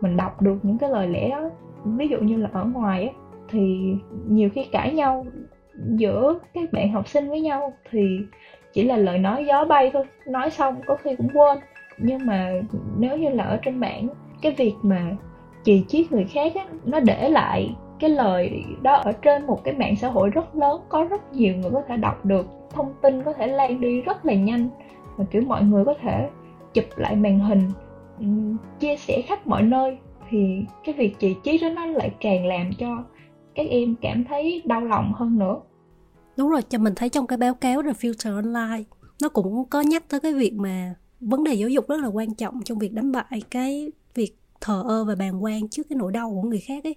mình 0.02 0.18
đọc 0.18 0.42
được 0.42 0.58
những 0.64 0.78
cái 0.78 0.90
lời 0.90 1.08
lẽ 1.08 1.30
đó. 1.30 1.50
Ví 1.86 2.08
dụ 2.08 2.18
như 2.20 2.38
là 2.38 2.50
ở 2.54 2.66
ngoài 2.66 3.08
á 3.08 3.14
thì 3.50 3.94
nhiều 4.28 4.50
khi 4.54 4.64
cãi 4.64 4.94
nhau 4.94 5.26
giữa 5.90 6.40
các 6.54 6.74
bạn 6.74 6.92
học 6.92 7.08
sinh 7.08 7.30
với 7.30 7.42
nhau 7.42 7.74
thì 7.92 8.20
chỉ 8.74 8.84
là 8.84 8.98
lời 8.98 9.18
nói 9.18 9.46
gió 9.46 9.66
bay 9.66 9.90
thôi 9.94 10.06
nói 10.28 10.50
xong 10.50 10.76
có 10.86 10.96
khi 10.96 11.16
cũng 11.16 11.30
quên. 11.34 11.58
Nhưng 11.98 12.26
mà 12.26 12.52
nếu 12.98 13.18
như 13.18 13.30
là 13.30 13.44
ở 13.44 13.58
trên 13.58 13.78
mạng 13.78 14.08
cái 14.42 14.52
việc 14.52 14.74
mà 14.82 15.16
chì 15.64 15.84
chiết 15.88 16.12
người 16.12 16.26
khác 16.26 16.52
á, 16.56 16.66
nó 16.86 17.00
để 17.00 17.30
lại 17.30 17.76
cái 18.00 18.10
lời 18.10 18.64
đó 18.82 18.96
ở 18.96 19.12
trên 19.12 19.46
một 19.48 19.64
cái 19.64 19.74
mạng 19.74 19.96
xã 19.96 20.10
hội 20.10 20.30
rất 20.30 20.56
lớn, 20.56 20.82
có 20.90 21.04
rất 21.04 21.34
nhiều 21.34 21.56
người 21.56 21.72
có 21.72 21.82
thể 21.88 21.98
đọc 21.98 22.26
được, 22.26 22.48
thông 22.70 22.94
tin 23.02 23.24
có 23.24 23.34
thể 23.34 23.48
lan 23.48 23.82
đi 23.82 24.02
rất 24.02 24.26
là 24.26 24.34
nhanh 24.34 24.70
và, 25.18 25.26
kiểu, 25.32 25.42
mọi 25.42 25.64
người 25.64 25.86
có 25.86 25.94
thể 26.02 26.30
chụp 26.74 26.86
lại 26.96 27.16
màn 27.16 27.40
hình 27.40 27.72
ừ, 28.20 28.26
chia 28.80 28.98
sẻ 28.98 29.22
khắp 29.22 29.48
mọi 29.48 29.64
nơi. 29.64 29.98
Thì 30.30 30.60
cái 30.84 30.96
việc 30.96 31.16
chỉ 31.20 31.36
trí 31.44 31.58
đó 31.58 31.70
nó 31.70 31.86
lại 31.86 32.12
càng 32.20 32.46
làm 32.46 32.72
cho 32.78 33.04
các 33.56 33.66
em 33.70 33.96
cảm 34.02 34.26
thấy 34.30 34.62
đau 34.66 34.82
lòng 34.82 35.14
hơn 35.16 35.40
nữa. 35.40 35.58
Đúng 36.38 36.50
rồi, 36.50 36.62
cho 36.62 36.78
mình 36.78 36.94
thấy 36.96 37.10
trong 37.10 37.28
cái 37.28 37.38
báo 37.38 37.54
cáo 37.54 37.84
The 37.84 37.92
Future 37.92 38.36
Online, 38.36 38.84
nó 39.22 39.30
cũng 39.30 39.66
có 39.70 39.82
nhắc 39.82 40.10
tới 40.10 40.20
cái 40.20 40.34
việc 40.34 40.54
mà 40.54 40.96
vấn 41.20 41.44
đề 41.44 41.54
giáo 41.54 41.70
dục 41.70 41.86
rất 41.88 42.00
là 42.02 42.08
quan 42.08 42.36
trọng 42.36 42.64
trong 42.64 42.80
việc 42.80 42.94
đánh 42.94 43.12
bại 43.12 43.42
cái 43.52 43.92
việc 44.14 44.36
thờ 44.66 44.84
ơ 44.88 45.04
và 45.04 45.16
bàng 45.16 45.44
quan 45.44 45.70
trước 45.70 45.84
cái 45.90 45.98
nỗi 45.98 46.12
đau 46.12 46.30
của 46.30 46.42
người 46.42 46.60
khác 46.60 46.84
ấy. 46.84 46.96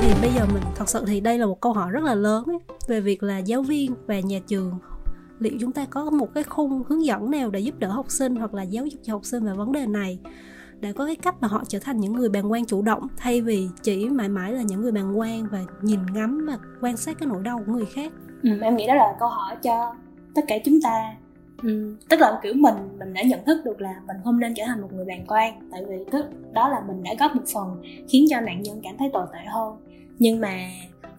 Thì 0.00 0.08
bây 0.22 0.30
giờ 0.30 0.46
mình 0.54 0.62
thật 0.76 0.88
sự 0.88 1.04
thì 1.06 1.20
đây 1.20 1.38
là 1.38 1.46
một 1.46 1.60
câu 1.60 1.72
hỏi 1.72 1.90
rất 1.90 2.02
là 2.04 2.14
lớn 2.14 2.44
ấy, 2.46 2.58
về 2.88 3.00
việc 3.00 3.22
là 3.22 3.38
giáo 3.38 3.62
viên 3.62 3.94
và 4.06 4.20
nhà 4.20 4.38
trường 4.46 4.78
liệu 5.38 5.52
chúng 5.60 5.72
ta 5.72 5.86
có 5.90 6.10
một 6.10 6.28
cái 6.34 6.44
khung 6.44 6.82
hướng 6.88 7.04
dẫn 7.04 7.30
nào 7.30 7.50
để 7.50 7.60
giúp 7.60 7.78
đỡ 7.78 7.88
học 7.88 8.06
sinh 8.08 8.36
hoặc 8.36 8.54
là 8.54 8.62
giáo 8.62 8.86
dục 8.86 9.00
cho 9.04 9.12
học 9.12 9.24
sinh 9.24 9.44
về 9.44 9.52
vấn 9.52 9.72
đề 9.72 9.86
này 9.86 10.18
để 10.80 10.92
có 10.92 11.06
cái 11.06 11.16
cách 11.16 11.34
mà 11.40 11.48
họ 11.48 11.62
trở 11.68 11.78
thành 11.78 12.00
những 12.00 12.12
người 12.12 12.28
bàng 12.28 12.52
quan 12.52 12.66
chủ 12.66 12.82
động 12.82 13.06
thay 13.16 13.40
vì 13.40 13.68
chỉ 13.82 14.08
mãi 14.08 14.28
mãi 14.28 14.52
là 14.52 14.62
những 14.62 14.80
người 14.80 14.92
bàng 14.92 15.18
quan 15.18 15.46
và 15.52 15.64
nhìn 15.82 16.00
ngắm 16.12 16.46
và 16.46 16.58
quan 16.80 16.96
sát 16.96 17.18
cái 17.18 17.26
nỗi 17.26 17.42
đau 17.42 17.62
của 17.66 17.72
người 17.72 17.86
khác? 17.86 18.12
Ừ, 18.42 18.50
em 18.62 18.76
nghĩ 18.76 18.86
đó 18.86 18.94
là 18.94 19.16
câu 19.20 19.28
hỏi 19.28 19.56
cho 19.62 19.94
tất 20.34 20.42
cả 20.48 20.54
chúng 20.64 20.80
ta 20.82 21.14
ừ, 21.62 21.96
tức 22.08 22.20
là 22.20 22.40
kiểu 22.42 22.54
mình 22.56 22.74
mình 22.98 23.14
đã 23.14 23.22
nhận 23.22 23.44
thức 23.44 23.64
được 23.64 23.80
là 23.80 24.00
mình 24.06 24.16
không 24.24 24.40
nên 24.40 24.54
trở 24.54 24.62
thành 24.66 24.80
một 24.80 24.92
người 24.92 25.04
bàn 25.04 25.24
quan. 25.28 25.68
Tại 25.72 25.84
vì 25.88 25.96
tức 26.12 26.26
đó 26.52 26.68
là 26.68 26.82
mình 26.88 27.02
đã 27.02 27.10
góp 27.18 27.36
một 27.36 27.42
phần 27.54 27.82
khiến 28.08 28.24
cho 28.30 28.40
nạn 28.40 28.62
nhân 28.62 28.80
cảm 28.82 28.96
thấy 28.98 29.10
tồi 29.12 29.26
tệ 29.32 29.40
hơn. 29.46 29.76
Nhưng 30.18 30.40
mà 30.40 30.56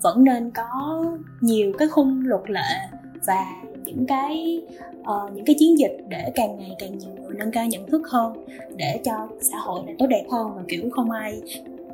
vẫn 0.02 0.24
nên 0.24 0.52
có 0.52 1.06
nhiều 1.42 1.74
cái 1.78 1.88
khung 1.88 2.22
luật 2.26 2.42
lệ 2.50 3.00
và 3.28 3.46
những 3.84 4.06
cái 4.06 4.62
uh, 5.02 5.34
những 5.34 5.46
cái 5.46 5.56
chiến 5.60 5.80
dịch 5.80 5.98
để 6.10 6.32
càng 6.36 6.58
ngày 6.58 6.76
càng 6.80 6.98
nhiều 6.98 7.10
người 7.16 7.36
nâng 7.38 7.52
cao 7.52 7.66
nhận 7.66 7.88
thức 7.88 8.02
hơn 8.10 8.46
để 8.76 9.02
cho 9.04 9.28
xã 9.42 9.58
hội 9.58 9.82
này 9.86 9.96
tốt 10.00 10.06
đẹp 10.10 10.26
hơn 10.32 10.52
và 10.56 10.62
kiểu 10.68 10.90
không 10.92 11.12
ai 11.12 11.42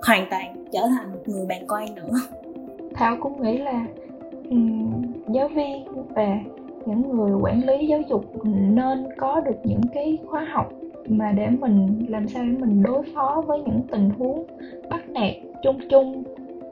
hoàn 0.02 0.28
toàn 0.30 0.66
trở 0.72 0.88
thành 0.88 1.12
một 1.12 1.22
người 1.26 1.46
bàn 1.46 1.66
quan 1.68 1.96
nữa. 1.96 2.14
Thảo 2.94 3.18
cũng 3.22 3.42
nghĩ 3.42 3.58
là 3.58 3.86
um, 4.50 4.92
giáo 5.34 5.48
viên 5.48 5.86
và 6.16 6.40
những 6.86 7.18
người 7.18 7.32
quản 7.42 7.66
lý 7.66 7.88
giáo 7.88 8.02
dục 8.10 8.26
nên 8.44 9.06
có 9.18 9.40
được 9.40 9.56
những 9.64 9.82
cái 9.94 10.18
khóa 10.26 10.48
học 10.52 10.70
mà 11.08 11.32
để 11.32 11.50
mình 11.50 12.06
làm 12.10 12.28
sao 12.28 12.44
để 12.44 12.52
mình 12.60 12.84
đối 12.84 13.04
phó 13.16 13.44
với 13.48 13.60
những 13.60 13.82
tình 13.92 14.10
huống 14.10 14.46
bắt 14.90 15.10
nạt 15.10 15.32
chung 15.64 15.80
chung 15.90 16.24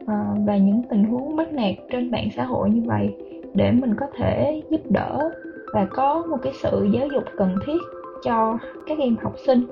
ờ, 0.07 0.25
và 0.45 0.57
những 0.57 0.81
tình 0.89 1.03
huống 1.03 1.35
bắt 1.35 1.53
nạt 1.53 1.73
trên 1.91 2.11
mạng 2.11 2.27
xã 2.35 2.43
hội 2.43 2.69
như 2.69 2.81
vậy 2.85 3.15
để 3.53 3.71
mình 3.71 3.95
có 3.99 4.05
thể 4.17 4.61
giúp 4.69 4.81
đỡ 4.89 5.29
và 5.73 5.85
có 5.85 6.25
một 6.29 6.37
cái 6.41 6.53
sự 6.63 6.87
giáo 6.93 7.07
dục 7.07 7.23
cần 7.37 7.55
thiết 7.65 7.77
cho 8.23 8.57
các 8.87 8.97
em 8.97 9.15
học 9.21 9.33
sinh. 9.45 9.65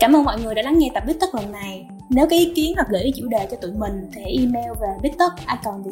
Cảm 0.00 0.16
ơn 0.16 0.24
mọi 0.24 0.40
người 0.40 0.54
đã 0.54 0.62
lắng 0.62 0.78
nghe 0.78 0.90
tập 0.94 1.02
Bít 1.06 1.16
Tất 1.20 1.34
lần 1.34 1.52
này. 1.52 1.86
Nếu 2.08 2.26
có 2.26 2.36
ý 2.36 2.52
kiến 2.54 2.72
hoặc 2.76 2.86
gửi 2.90 3.02
ý 3.02 3.12
chủ 3.16 3.28
đề 3.28 3.48
cho 3.50 3.56
tụi 3.56 3.70
mình 3.72 4.10
thì 4.14 4.22
email 4.22 4.72
về 4.80 4.88
bittất.com. 5.02 5.82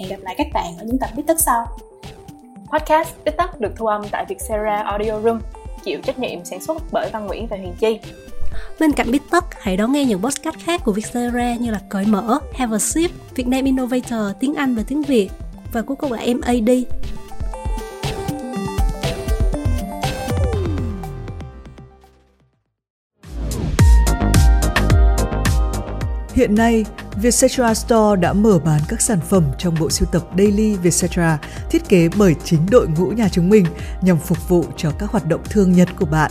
Hẹn 0.00 0.08
gặp 0.08 0.16
lại 0.20 0.34
các 0.38 0.46
bạn 0.54 0.78
ở 0.78 0.84
những 0.84 0.98
tập 0.98 1.10
Bít 1.16 1.26
Tất 1.26 1.40
sau. 1.40 1.66
Podcast 2.72 3.08
Bít 3.24 3.36
Tất 3.36 3.60
được 3.60 3.72
thu 3.76 3.86
âm 3.86 4.02
tại 4.10 4.24
Vietcetera 4.28 4.82
Audio 4.82 5.20
Room, 5.20 5.40
chịu 5.84 6.00
trách 6.04 6.18
nhiệm 6.18 6.44
sản 6.44 6.60
xuất 6.60 6.82
bởi 6.92 7.10
Văn 7.12 7.26
Nguyễn 7.26 7.46
và 7.46 7.56
Huyền 7.56 7.74
Chi. 7.78 7.98
Bên 8.80 8.92
cạnh 8.92 9.10
Bít 9.10 9.22
Tất, 9.30 9.44
hãy 9.60 9.76
đón 9.76 9.92
nghe 9.92 10.04
những 10.04 10.22
podcast 10.22 10.56
khác 10.58 10.80
của 10.84 10.92
Vietcetera 10.92 11.54
như 11.54 11.70
là 11.70 11.80
Cởi 11.88 12.04
Mở, 12.04 12.38
Have 12.54 12.76
a 12.76 12.78
Sip, 12.78 13.10
Việt 13.34 13.46
Nam 13.46 13.64
Innovator, 13.64 14.36
tiếng 14.40 14.54
Anh 14.54 14.74
và 14.74 14.82
tiếng 14.86 15.02
Việt 15.02 15.30
và 15.72 15.82
cuối 15.82 15.96
cùng 15.96 16.12
là 16.12 16.22
MAD. 16.26 16.70
Hiện 26.36 26.54
nay, 26.54 26.84
Vietcetera 27.14 27.74
Store 27.74 28.20
đã 28.20 28.32
mở 28.32 28.58
bán 28.58 28.80
các 28.88 29.00
sản 29.00 29.20
phẩm 29.20 29.44
trong 29.58 29.74
bộ 29.80 29.90
sưu 29.90 30.08
tập 30.12 30.22
Daily 30.38 30.76
Vietcetera 30.76 31.38
thiết 31.70 31.88
kế 31.88 32.08
bởi 32.18 32.34
chính 32.44 32.66
đội 32.70 32.88
ngũ 32.88 33.06
nhà 33.06 33.28
chúng 33.28 33.48
mình 33.48 33.66
nhằm 34.02 34.18
phục 34.18 34.48
vụ 34.48 34.64
cho 34.76 34.90
các 34.98 35.10
hoạt 35.10 35.26
động 35.26 35.40
thường 35.50 35.72
nhật 35.72 35.88
của 35.98 36.06
bạn. 36.06 36.30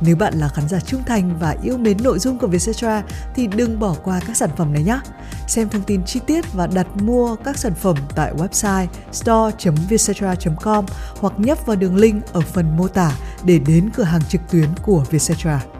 Nếu 0.00 0.16
bạn 0.16 0.34
là 0.34 0.48
khán 0.48 0.68
giả 0.68 0.80
trung 0.80 1.02
thành 1.06 1.38
và 1.40 1.56
yêu 1.62 1.78
mến 1.78 1.96
nội 2.02 2.18
dung 2.18 2.38
của 2.38 2.46
Vietcetera 2.46 3.02
thì 3.34 3.46
đừng 3.46 3.80
bỏ 3.80 3.96
qua 4.04 4.20
các 4.26 4.36
sản 4.36 4.50
phẩm 4.56 4.72
này 4.72 4.82
nhé. 4.82 4.98
Xem 5.46 5.68
thông 5.68 5.82
tin 5.82 6.04
chi 6.04 6.20
tiết 6.26 6.52
và 6.52 6.66
đặt 6.66 6.86
mua 6.96 7.36
các 7.36 7.58
sản 7.58 7.74
phẩm 7.74 7.96
tại 8.14 8.34
website 8.34 8.86
store.vietcetera.com 9.12 10.84
hoặc 11.20 11.32
nhấp 11.36 11.66
vào 11.66 11.76
đường 11.76 11.96
link 11.96 12.32
ở 12.32 12.40
phần 12.40 12.76
mô 12.76 12.88
tả 12.88 13.12
để 13.44 13.58
đến 13.58 13.90
cửa 13.94 14.04
hàng 14.04 14.22
trực 14.28 14.40
tuyến 14.50 14.68
của 14.82 15.04
Vietcetera. 15.10 15.75